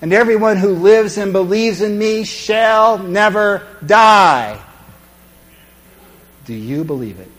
And 0.02 0.12
everyone 0.12 0.56
who 0.56 0.74
lives 0.74 1.18
and 1.18 1.32
believes 1.32 1.80
in 1.80 1.96
me 1.96 2.24
shall 2.24 2.98
never 2.98 3.64
die. 3.86 4.60
Do 6.46 6.52
you 6.52 6.82
believe 6.82 7.20
it? 7.20 7.30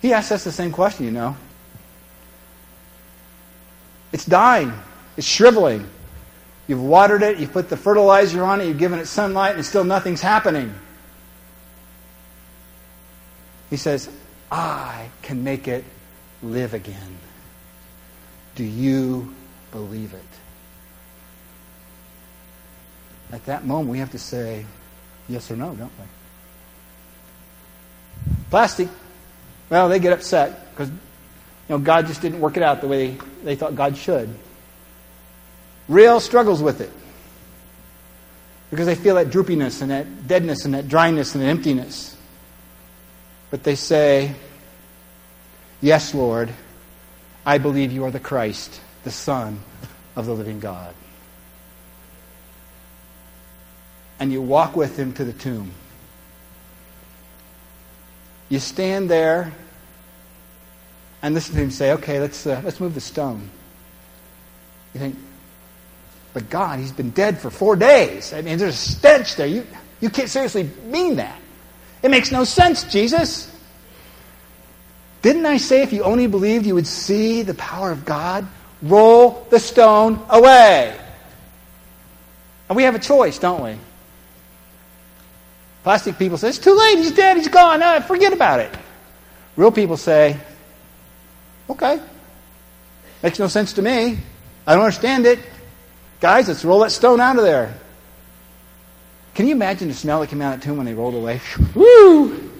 He 0.00 0.12
asks 0.12 0.32
us 0.32 0.44
the 0.44 0.52
same 0.52 0.72
question, 0.72 1.04
you 1.04 1.10
know. 1.10 1.36
It's 4.12 4.24
dying, 4.24 4.72
it's 5.16 5.26
shriveling. 5.26 5.86
You've 6.66 6.82
watered 6.82 7.22
it, 7.22 7.38
you've 7.38 7.52
put 7.52 7.68
the 7.68 7.76
fertilizer 7.76 8.44
on 8.44 8.60
it, 8.60 8.66
you've 8.66 8.78
given 8.78 8.98
it 8.98 9.06
sunlight, 9.06 9.56
and 9.56 9.64
still 9.64 9.84
nothing's 9.84 10.20
happening. 10.20 10.74
He 13.70 13.76
says, 13.76 14.08
I 14.50 15.08
can 15.22 15.44
make 15.44 15.68
it 15.68 15.84
live 16.42 16.74
again. 16.74 17.18
Do 18.54 18.64
you 18.64 19.34
believe 19.72 20.14
it? 20.14 20.22
At 23.30 23.44
that 23.46 23.66
moment, 23.66 23.90
we 23.90 23.98
have 23.98 24.10
to 24.12 24.18
say 24.18 24.64
yes 25.28 25.50
or 25.50 25.56
no, 25.56 25.74
don't 25.74 25.92
we? 25.98 26.04
Plastic, 28.50 28.88
well, 29.70 29.88
they 29.88 29.98
get 29.98 30.12
upset 30.12 30.70
because 30.70 30.88
you 30.88 30.96
know, 31.68 31.78
God 31.78 32.06
just 32.06 32.22
didn't 32.22 32.40
work 32.40 32.56
it 32.56 32.62
out 32.62 32.80
the 32.80 32.88
way 32.88 33.18
they 33.44 33.56
thought 33.56 33.74
God 33.74 33.96
should. 33.96 34.34
Real 35.88 36.20
struggles 36.20 36.62
with 36.62 36.80
it 36.80 36.90
because 38.70 38.86
they 38.86 38.94
feel 38.94 39.16
that 39.16 39.28
droopiness 39.28 39.82
and 39.82 39.90
that 39.90 40.26
deadness 40.26 40.64
and 40.64 40.74
that 40.74 40.88
dryness 40.88 41.34
and 41.34 41.42
that 41.42 41.48
emptiness. 41.48 42.16
But 43.50 43.62
they 43.62 43.74
say, 43.74 44.34
Yes, 45.80 46.14
Lord, 46.14 46.50
I 47.46 47.58
believe 47.58 47.92
you 47.92 48.04
are 48.04 48.10
the 48.10 48.20
Christ, 48.20 48.80
the 49.04 49.10
Son 49.10 49.60
of 50.16 50.26
the 50.26 50.34
living 50.34 50.60
God. 50.60 50.94
And 54.18 54.32
you 54.32 54.42
walk 54.42 54.74
with 54.74 54.98
him 54.98 55.12
to 55.14 55.24
the 55.24 55.32
tomb. 55.32 55.70
You 58.48 58.58
stand 58.58 59.10
there 59.10 59.52
and 61.22 61.34
listen 61.34 61.54
to 61.54 61.60
him 61.60 61.70
say, 61.70 61.92
okay, 61.92 62.20
let's, 62.20 62.46
uh, 62.46 62.60
let's 62.64 62.80
move 62.80 62.94
the 62.94 63.00
stone. 63.00 63.50
You 64.94 65.00
think, 65.00 65.16
but 66.32 66.48
God, 66.48 66.78
he's 66.78 66.92
been 66.92 67.10
dead 67.10 67.38
for 67.38 67.50
four 67.50 67.76
days. 67.76 68.32
I 68.32 68.42
mean, 68.42 68.58
there's 68.58 68.74
a 68.74 68.76
stench 68.76 69.36
there. 69.36 69.46
You, 69.46 69.66
you 70.00 70.10
can't 70.10 70.28
seriously 70.28 70.70
mean 70.84 71.16
that. 71.16 71.38
It 72.02 72.10
makes 72.10 72.30
no 72.30 72.44
sense, 72.44 72.84
Jesus. 72.84 73.54
Didn't 75.20 75.46
I 75.46 75.56
say 75.56 75.82
if 75.82 75.92
you 75.92 76.04
only 76.04 76.26
believed 76.26 76.64
you 76.64 76.76
would 76.76 76.86
see 76.86 77.42
the 77.42 77.54
power 77.54 77.90
of 77.90 78.04
God? 78.04 78.46
Roll 78.82 79.46
the 79.50 79.58
stone 79.58 80.24
away. 80.30 80.96
And 82.68 82.76
we 82.76 82.84
have 82.84 82.94
a 82.94 83.00
choice, 83.00 83.38
don't 83.38 83.62
we? 83.62 83.76
Plastic 85.82 86.18
people 86.18 86.36
say, 86.38 86.48
it's 86.48 86.58
too 86.58 86.76
late, 86.76 86.98
he's 86.98 87.12
dead, 87.12 87.36
he's 87.36 87.48
gone, 87.48 87.80
no, 87.80 88.00
forget 88.00 88.32
about 88.32 88.60
it. 88.60 88.74
Real 89.56 89.72
people 89.72 89.96
say, 89.96 90.38
okay, 91.70 92.00
makes 93.22 93.38
no 93.38 93.48
sense 93.48 93.72
to 93.74 93.82
me. 93.82 94.18
I 94.66 94.74
don't 94.74 94.84
understand 94.84 95.26
it. 95.26 95.38
Guys, 96.20 96.48
let's 96.48 96.64
roll 96.64 96.80
that 96.80 96.90
stone 96.90 97.20
out 97.20 97.36
of 97.36 97.42
there. 97.42 97.74
Can 99.34 99.46
you 99.46 99.52
imagine 99.52 99.88
the 99.88 99.94
smell 99.94 100.20
that 100.20 100.30
came 100.30 100.42
out 100.42 100.54
of 100.54 100.60
that 100.60 100.66
tomb 100.66 100.76
when 100.76 100.86
they 100.86 100.94
rolled 100.94 101.14
away? 101.14 101.40
Woo! 101.74 102.50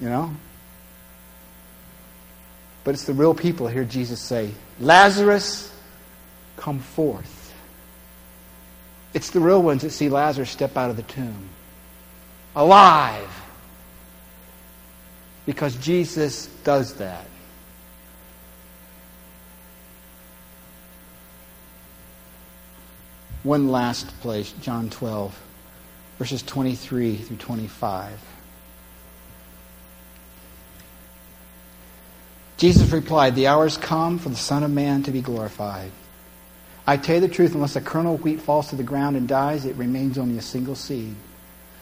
You 0.00 0.08
know? 0.08 0.34
But 2.84 2.94
it's 2.94 3.04
the 3.04 3.14
real 3.14 3.34
people 3.34 3.66
hear 3.66 3.84
Jesus 3.84 4.20
say, 4.20 4.52
Lazarus, 4.78 5.72
come 6.56 6.78
forth. 6.78 7.43
It's 9.14 9.30
the 9.30 9.40
real 9.40 9.62
ones 9.62 9.82
that 9.82 9.90
see 9.90 10.08
Lazarus 10.08 10.50
step 10.50 10.76
out 10.76 10.90
of 10.90 10.96
the 10.96 11.02
tomb. 11.04 11.48
Alive. 12.56 13.30
Because 15.46 15.76
Jesus 15.76 16.46
does 16.64 16.94
that. 16.94 17.26
One 23.44 23.68
last 23.68 24.08
place, 24.20 24.52
John 24.62 24.90
12, 24.90 25.38
verses 26.18 26.42
23 26.42 27.16
through 27.16 27.36
25. 27.36 28.18
Jesus 32.56 32.90
replied, 32.90 33.34
The 33.34 33.48
hour 33.48 33.64
has 33.64 33.76
come 33.76 34.18
for 34.18 34.30
the 34.30 34.36
Son 34.36 34.62
of 34.62 34.70
Man 34.70 35.02
to 35.02 35.10
be 35.10 35.20
glorified. 35.20 35.90
I 36.86 36.96
tell 36.96 37.16
you 37.16 37.20
the 37.22 37.28
truth, 37.28 37.54
unless 37.54 37.76
a 37.76 37.80
kernel 37.80 38.16
of 38.16 38.22
wheat 38.22 38.40
falls 38.40 38.68
to 38.68 38.76
the 38.76 38.82
ground 38.82 39.16
and 39.16 39.26
dies, 39.26 39.64
it 39.64 39.76
remains 39.76 40.18
only 40.18 40.36
a 40.36 40.42
single 40.42 40.74
seed. 40.74 41.14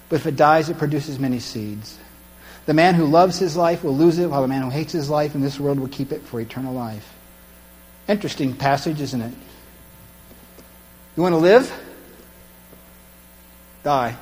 But 0.08 0.16
if 0.16 0.26
it 0.26 0.36
dies, 0.36 0.68
it 0.68 0.78
produces 0.78 1.18
many 1.18 1.40
seeds. 1.40 1.98
The 2.66 2.74
man 2.74 2.94
who 2.94 3.06
loves 3.06 3.38
his 3.38 3.56
life 3.56 3.82
will 3.82 3.96
lose 3.96 4.18
it, 4.18 4.30
while 4.30 4.42
the 4.42 4.48
man 4.48 4.62
who 4.62 4.70
hates 4.70 4.92
his 4.92 5.10
life 5.10 5.34
in 5.34 5.40
this 5.40 5.58
world 5.58 5.80
will 5.80 5.88
keep 5.88 6.12
it 6.12 6.22
for 6.22 6.40
eternal 6.40 6.72
life. 6.72 7.12
Interesting 8.06 8.54
passage, 8.54 9.00
isn't 9.00 9.20
it? 9.20 9.32
You 11.16 11.22
want 11.22 11.32
to 11.32 11.38
live? 11.38 11.72
Die. 13.82 14.16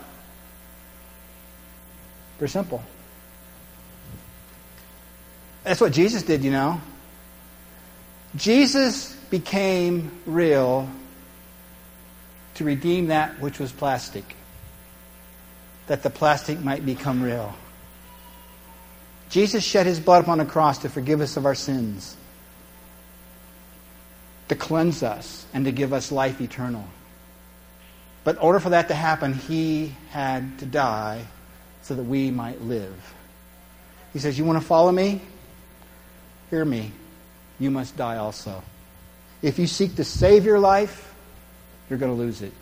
Very 2.38 2.49
simple. 2.49 2.83
That's 5.62 5.81
what 5.81 5.93
Jesus 5.93 6.23
did, 6.23 6.43
you 6.43 6.51
know. 6.51 6.81
Jesus 8.37 9.14
became 9.31 10.11
real 10.25 10.88
to 12.55 12.64
redeem 12.64 13.09
that 13.09 13.40
which 13.40 13.59
was 13.59 13.73
plastic, 13.73 14.37
that 15.87 16.03
the 16.03 16.11
plastic 16.11 16.61
might 16.61 16.85
become 16.85 17.23
real. 17.23 17.55
Jesus 19.31 19.64
shed 19.64 19.87
his 19.87 20.01
blood 20.01 20.23
upon 20.23 20.38
the 20.38 20.45
cross 20.45 20.79
to 20.79 20.88
forgive 20.88 21.21
us 21.21 21.37
of 21.37 21.47
our 21.47 21.55
sins, 21.55 22.16
to 24.49 24.57
cleanse 24.57 25.03
us, 25.03 25.47
and 25.55 25.64
to 25.64 25.73
give 25.73 25.93
us 25.93 26.12
life 26.12 26.40
eternal. 26.40 26.85
But 28.25 28.37
in 28.37 28.43
order 28.43 28.61
for 28.61 28.71
that 28.71 28.88
to 28.88 28.95
happen, 28.95 29.33
he 29.33 29.95
had 30.11 30.59
to 30.59 30.66
die 30.66 31.25
so 31.83 31.95
that 31.95 32.03
we 32.03 32.31
might 32.31 32.61
live. 32.61 33.14
He 34.12 34.19
says, 34.19 34.38
You 34.38 34.45
want 34.45 34.61
to 34.61 34.66
follow 34.66 34.93
me? 34.93 35.23
Hear 36.51 36.64
me. 36.64 36.93
You 37.61 37.70
must 37.70 37.96
die 37.96 38.16
also. 38.16 38.62
If 39.42 39.59
you 39.59 39.68
seek 39.68 39.94
to 39.96 40.05
save 40.05 40.44
your 40.44 40.59
life, 40.59 41.14
you're 41.88 41.99
going 41.99 42.12
to 42.12 42.18
lose 42.18 42.42
it. 42.42 42.53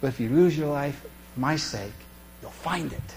But 0.00 0.08
if 0.08 0.18
you 0.18 0.30
lose 0.30 0.56
your 0.56 0.68
life 0.68 1.06
for 1.34 1.40
my 1.40 1.56
sake, 1.56 1.92
you'll 2.40 2.50
find 2.50 2.92
it. 2.92 3.14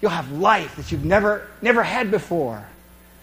You'll 0.00 0.10
have 0.10 0.32
life 0.32 0.76
that 0.76 0.90
you've 0.90 1.04
never, 1.04 1.48
never 1.62 1.82
had 1.82 2.10
before. 2.10 2.66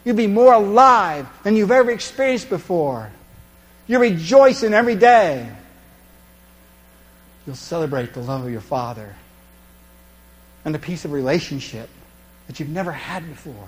You'll 0.05 0.15
be 0.15 0.27
more 0.27 0.53
alive 0.53 1.27
than 1.43 1.55
you've 1.55 1.71
ever 1.71 1.91
experienced 1.91 2.49
before. 2.49 3.11
You'll 3.85 4.01
rejoice 4.01 4.63
in 4.63 4.73
every 4.73 4.95
day. 4.95 5.49
You'll 7.45 7.55
celebrate 7.55 8.13
the 8.13 8.21
love 8.21 8.45
of 8.45 8.51
your 8.51 8.61
Father 8.61 9.15
and 10.63 10.73
the 10.73 10.79
peace 10.79 11.03
of 11.03 11.11
relationship 11.11 11.89
that 12.47 12.59
you've 12.59 12.69
never 12.69 12.91
had 12.91 13.27
before. 13.27 13.67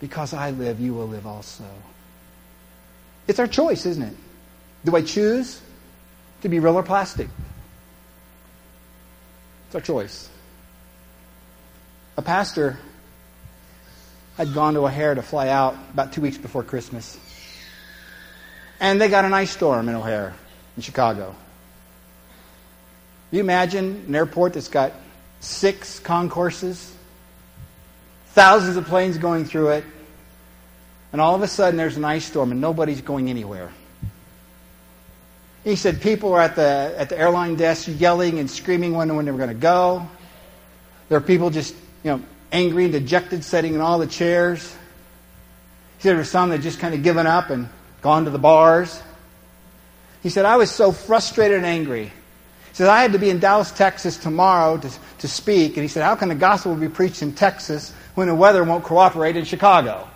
Because 0.00 0.34
I 0.34 0.50
live, 0.50 0.80
you 0.80 0.94
will 0.94 1.08
live 1.08 1.26
also. 1.26 1.64
It's 3.26 3.38
our 3.38 3.46
choice, 3.46 3.86
isn't 3.86 4.02
it? 4.02 4.14
Do 4.84 4.94
I 4.94 5.02
choose 5.02 5.60
to 6.42 6.48
be 6.48 6.58
real 6.58 6.76
or 6.76 6.82
plastic? 6.82 7.28
It's 9.66 9.74
our 9.74 9.80
choice. 9.80 10.28
A 12.16 12.22
pastor 12.22 12.78
had 14.36 14.52
gone 14.54 14.74
to 14.74 14.80
O'Hare 14.80 15.14
to 15.14 15.22
fly 15.22 15.48
out 15.48 15.76
about 15.92 16.12
two 16.12 16.20
weeks 16.20 16.38
before 16.38 16.62
Christmas. 16.62 17.18
And 18.78 19.00
they 19.00 19.08
got 19.08 19.24
an 19.24 19.32
ice 19.32 19.50
storm 19.50 19.88
in 19.88 19.94
O'Hare, 19.94 20.34
in 20.76 20.82
Chicago. 20.82 21.34
You 23.30 23.40
imagine 23.40 24.04
an 24.06 24.14
airport 24.14 24.52
that's 24.52 24.68
got 24.68 24.92
six 25.40 25.98
concourses, 25.98 26.94
thousands 28.36 28.76
of 28.76 28.84
planes 28.84 29.16
going 29.16 29.46
through 29.46 29.70
it, 29.70 29.84
and 31.10 31.22
all 31.22 31.34
of 31.34 31.40
a 31.40 31.48
sudden 31.48 31.78
there's 31.78 31.96
an 31.96 32.04
ice 32.04 32.26
storm 32.26 32.52
and 32.52 32.60
nobody's 32.60 33.00
going 33.00 33.30
anywhere. 33.30 33.72
He 35.64 35.74
said 35.74 36.02
people 36.02 36.34
are 36.34 36.42
at 36.42 36.54
the, 36.54 36.94
at 36.98 37.08
the 37.08 37.18
airline 37.18 37.56
desk 37.56 37.88
yelling 37.88 38.38
and 38.38 38.50
screaming 38.50 38.92
when, 38.92 39.16
when 39.16 39.24
they 39.24 39.30
were 39.30 39.38
going 39.38 39.48
to 39.48 39.54
go. 39.54 40.06
There 41.08 41.16
are 41.16 41.22
people 41.22 41.48
just, 41.48 41.74
you 42.04 42.10
know, 42.10 42.22
angry 42.52 42.84
and 42.84 42.92
dejected 42.92 43.42
sitting 43.42 43.72
in 43.72 43.80
all 43.80 43.98
the 43.98 44.06
chairs. 44.06 44.62
He 45.96 46.02
said 46.02 46.10
there 46.10 46.16
were 46.18 46.24
some 46.24 46.50
that 46.50 46.60
just 46.60 46.78
kind 46.78 46.94
of 46.94 47.02
given 47.02 47.26
up 47.26 47.48
and 47.48 47.70
gone 48.02 48.26
to 48.26 48.30
the 48.30 48.38
bars. 48.38 49.02
He 50.22 50.28
said, 50.28 50.44
I 50.44 50.56
was 50.56 50.70
so 50.70 50.92
frustrated 50.92 51.56
and 51.56 51.66
angry. 51.66 52.12
Said, 52.76 52.88
I 52.88 53.00
had 53.00 53.12
to 53.12 53.18
be 53.18 53.30
in 53.30 53.38
Dallas, 53.38 53.70
Texas 53.70 54.18
tomorrow 54.18 54.76
to, 54.76 54.90
to 55.20 55.28
speak. 55.28 55.78
And 55.78 55.82
he 55.82 55.88
said, 55.88 56.02
How 56.02 56.14
can 56.14 56.28
the 56.28 56.34
gospel 56.34 56.74
be 56.74 56.90
preached 56.90 57.22
in 57.22 57.32
Texas 57.32 57.94
when 58.14 58.28
the 58.28 58.34
weather 58.34 58.62
won't 58.64 58.84
cooperate 58.84 59.34
in 59.34 59.46
Chicago? 59.46 60.06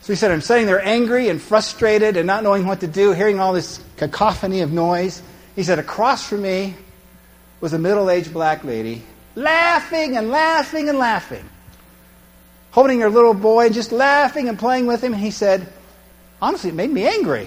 So 0.00 0.12
he 0.12 0.16
said, 0.16 0.32
I'm 0.32 0.40
sitting 0.40 0.66
there 0.66 0.84
angry 0.84 1.28
and 1.28 1.40
frustrated 1.40 2.16
and 2.16 2.26
not 2.26 2.42
knowing 2.42 2.66
what 2.66 2.80
to 2.80 2.88
do, 2.88 3.12
hearing 3.12 3.38
all 3.38 3.52
this 3.52 3.78
cacophony 3.96 4.62
of 4.62 4.72
noise. 4.72 5.22
He 5.54 5.62
said, 5.62 5.78
Across 5.78 6.28
from 6.28 6.42
me 6.42 6.74
was 7.60 7.72
a 7.72 7.78
middle 7.78 8.10
aged 8.10 8.32
black 8.32 8.64
lady 8.64 9.04
laughing 9.36 10.16
and 10.16 10.30
laughing 10.30 10.88
and 10.88 10.98
laughing, 10.98 11.48
holding 12.72 12.98
her 12.98 13.08
little 13.08 13.34
boy, 13.34 13.66
and 13.66 13.74
just 13.74 13.92
laughing 13.92 14.48
and 14.48 14.58
playing 14.58 14.86
with 14.86 15.04
him. 15.04 15.12
And 15.12 15.22
he 15.22 15.30
said, 15.30 15.72
Honestly, 16.42 16.70
it 16.70 16.74
made 16.74 16.90
me 16.90 17.06
angry. 17.06 17.46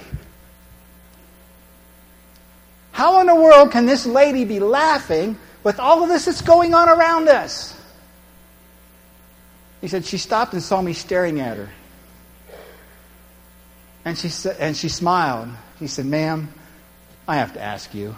How 3.00 3.22
in 3.22 3.28
the 3.28 3.36
world 3.36 3.72
can 3.72 3.86
this 3.86 4.06
lady 4.06 4.44
be 4.44 4.60
laughing 4.60 5.38
with 5.64 5.80
all 5.80 6.04
of 6.04 6.10
this 6.10 6.26
that's 6.26 6.42
going 6.42 6.74
on 6.74 6.90
around 6.90 7.30
us? 7.30 7.74
He 9.80 9.88
said, 9.88 10.04
She 10.04 10.18
stopped 10.18 10.52
and 10.52 10.62
saw 10.62 10.82
me 10.82 10.92
staring 10.92 11.40
at 11.40 11.56
her. 11.56 11.70
And 14.04 14.18
she, 14.18 14.30
and 14.60 14.76
she 14.76 14.90
smiled. 14.90 15.48
He 15.80 15.88
said, 15.88 16.08
Ma'am, 16.08 16.54
I 17.26 17.38
have 17.38 17.54
to 17.54 17.62
ask 17.62 17.94
you, 17.94 18.18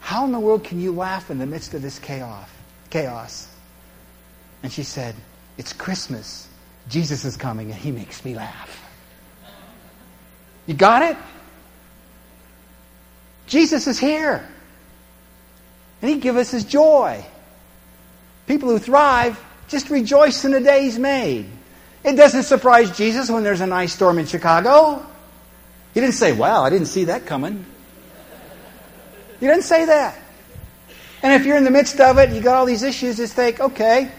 how 0.00 0.24
in 0.24 0.32
the 0.32 0.40
world 0.40 0.64
can 0.64 0.80
you 0.80 0.90
laugh 0.90 1.30
in 1.30 1.38
the 1.38 1.46
midst 1.46 1.74
of 1.74 1.82
this 1.82 2.00
chaos? 2.00 2.48
chaos? 2.90 3.46
And 4.64 4.72
she 4.72 4.82
said, 4.82 5.14
It's 5.58 5.72
Christmas. 5.72 6.48
Jesus 6.88 7.24
is 7.24 7.36
coming 7.36 7.70
and 7.70 7.78
he 7.78 7.92
makes 7.92 8.24
me 8.24 8.34
laugh. 8.34 8.84
You 10.66 10.74
got 10.74 11.02
it? 11.02 11.16
Jesus 13.54 13.86
is 13.86 14.00
here. 14.00 14.44
And 16.02 16.10
he 16.10 16.18
gives 16.18 16.36
us 16.36 16.50
his 16.50 16.64
joy. 16.64 17.24
People 18.48 18.68
who 18.68 18.80
thrive 18.80 19.42
just 19.68 19.90
rejoice 19.90 20.44
in 20.44 20.50
the 20.50 20.60
day 20.60 20.82
he's 20.82 20.98
made. 20.98 21.46
It 22.02 22.16
doesn't 22.16 22.42
surprise 22.42 22.94
Jesus 22.96 23.30
when 23.30 23.44
there's 23.44 23.60
an 23.60 23.72
ice 23.72 23.92
storm 23.92 24.18
in 24.18 24.26
Chicago. 24.26 25.06
He 25.94 26.00
didn't 26.00 26.16
say, 26.16 26.32
Wow, 26.32 26.64
I 26.64 26.70
didn't 26.70 26.88
see 26.88 27.04
that 27.04 27.26
coming. 27.26 27.64
He 29.38 29.46
didn't 29.46 29.62
say 29.62 29.84
that. 29.84 30.18
And 31.22 31.40
if 31.40 31.46
you're 31.46 31.56
in 31.56 31.64
the 31.64 31.70
midst 31.70 32.00
of 32.00 32.18
it, 32.18 32.30
you 32.30 32.40
got 32.40 32.56
all 32.56 32.66
these 32.66 32.82
issues, 32.82 33.18
just 33.18 33.34
think, 33.34 33.60
okay, 33.60 34.10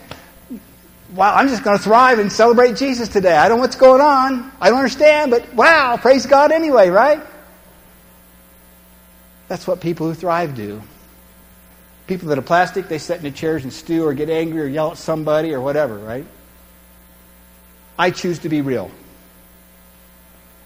wow, 1.14 1.36
I'm 1.36 1.50
just 1.50 1.64
going 1.64 1.78
to 1.78 1.84
thrive 1.84 2.20
and 2.20 2.32
celebrate 2.32 2.78
Jesus 2.78 3.10
today. 3.10 3.36
I 3.36 3.50
don't 3.50 3.58
know 3.58 3.64
what's 3.64 3.76
going 3.76 4.02
on. 4.02 4.52
I 4.62 4.70
don't 4.70 4.80
understand, 4.80 5.30
but 5.30 5.54
wow, 5.54 5.98
praise 5.98 6.26
God 6.26 6.52
anyway, 6.52 6.90
right? 6.90 7.22
That's 9.48 9.68
what 9.68 9.82
people 9.82 10.08
who 10.08 10.14
thrive 10.14 10.56
do. 10.56 10.82
People 12.08 12.30
that 12.30 12.38
are 12.38 12.44
plastic, 12.44 12.88
they 12.88 12.98
sit 12.98 13.18
in 13.18 13.24
the 13.24 13.32
chairs 13.32 13.64
and 13.64 13.74
stew 13.74 14.06
or 14.06 14.14
get 14.14 14.30
angry 14.30 14.62
or 14.62 14.68
yell 14.68 14.92
at 14.92 14.98
somebody 14.98 15.54
or 15.54 15.62
whatever, 15.62 15.98
right? 15.98 16.26
I 17.98 18.12
choose 18.12 18.40
to 18.40 18.50
be 18.50 18.62
real. 18.62 18.92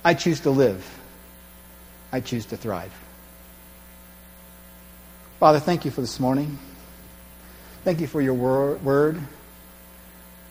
I 0.04 0.14
choose 0.14 0.42
to 0.42 0.50
live. 0.50 1.00
I 2.12 2.22
choose 2.22 2.46
to 2.48 2.58
thrive. 2.58 2.94
Father, 5.40 5.60
thank 5.60 5.86
you 5.86 5.92
for 5.92 6.02
this 6.02 6.20
morning. 6.20 6.58
Thank 7.84 8.02
you 8.02 8.08
for 8.08 8.22
your 8.22 8.34
word. 8.34 9.22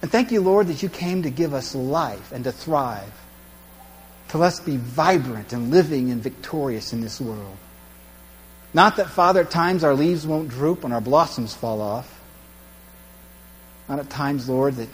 And 0.00 0.10
thank 0.10 0.30
you, 0.30 0.40
Lord, 0.40 0.68
that 0.68 0.82
you 0.82 0.88
came 0.88 1.24
to 1.24 1.30
give 1.30 1.52
us 1.52 1.74
life 1.74 2.32
and 2.32 2.44
to 2.44 2.52
thrive, 2.52 3.12
to 4.28 4.38
let 4.38 4.48
us 4.48 4.60
be 4.60 4.76
vibrant 4.76 5.52
and 5.52 5.70
living 5.70 6.10
and 6.10 6.22
victorious 6.22 6.92
in 6.92 7.00
this 7.00 7.20
world. 7.20 7.56
Not 8.74 8.96
that, 8.96 9.08
Father, 9.08 9.40
at 9.40 9.50
times 9.50 9.82
our 9.82 9.94
leaves 9.94 10.26
won't 10.26 10.48
droop 10.48 10.84
and 10.84 10.92
our 10.92 11.00
blossoms 11.00 11.54
fall 11.54 11.80
off. 11.80 12.20
Not 13.88 13.98
at 13.98 14.10
times, 14.10 14.48
Lord, 14.48 14.76
that 14.76 14.88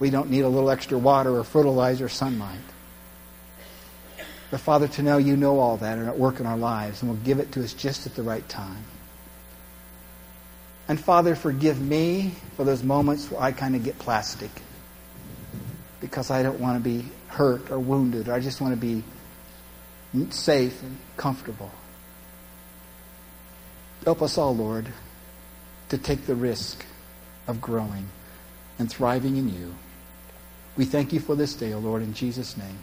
we 0.00 0.10
don't 0.10 0.30
need 0.30 0.40
a 0.40 0.48
little 0.48 0.70
extra 0.70 0.98
water 0.98 1.36
or 1.36 1.44
fertilizer 1.44 2.06
or 2.06 2.08
sunlight. 2.08 2.58
But, 4.50 4.60
Father, 4.60 4.88
to 4.88 5.02
know 5.02 5.18
you 5.18 5.36
know 5.36 5.58
all 5.58 5.76
that 5.78 5.98
and 5.98 6.08
at 6.08 6.18
work 6.18 6.40
in 6.40 6.46
our 6.46 6.56
lives 6.56 7.02
and 7.02 7.10
will 7.10 7.18
give 7.18 7.38
it 7.38 7.52
to 7.52 7.62
us 7.62 7.72
just 7.72 8.06
at 8.06 8.14
the 8.14 8.22
right 8.22 8.46
time. 8.48 8.84
And 10.86 11.00
Father, 11.00 11.34
forgive 11.34 11.80
me 11.80 12.34
for 12.56 12.64
those 12.64 12.82
moments 12.82 13.30
where 13.30 13.40
I 13.40 13.52
kind 13.52 13.74
of 13.74 13.84
get 13.84 13.98
plastic 13.98 14.50
because 16.00 16.30
I 16.30 16.42
don't 16.42 16.60
want 16.60 16.76
to 16.76 16.84
be 16.84 17.06
hurt 17.28 17.70
or 17.70 17.78
wounded. 17.78 18.28
Or 18.28 18.34
I 18.34 18.40
just 18.40 18.60
want 18.60 18.74
to 18.74 18.80
be 18.80 19.02
safe 20.30 20.82
and 20.82 20.98
comfortable. 21.16 21.70
Help 24.04 24.20
us 24.20 24.36
all, 24.36 24.54
Lord, 24.54 24.86
to 25.88 25.98
take 25.98 26.26
the 26.26 26.34
risk 26.34 26.84
of 27.46 27.60
growing 27.60 28.08
and 28.78 28.90
thriving 28.90 29.36
in 29.36 29.48
you. 29.48 29.74
We 30.76 30.84
thank 30.84 31.12
you 31.12 31.20
for 31.20 31.34
this 31.34 31.54
day, 31.54 31.72
O 31.72 31.78
Lord, 31.78 32.02
in 32.02 32.12
Jesus' 32.12 32.56
name. 32.56 32.78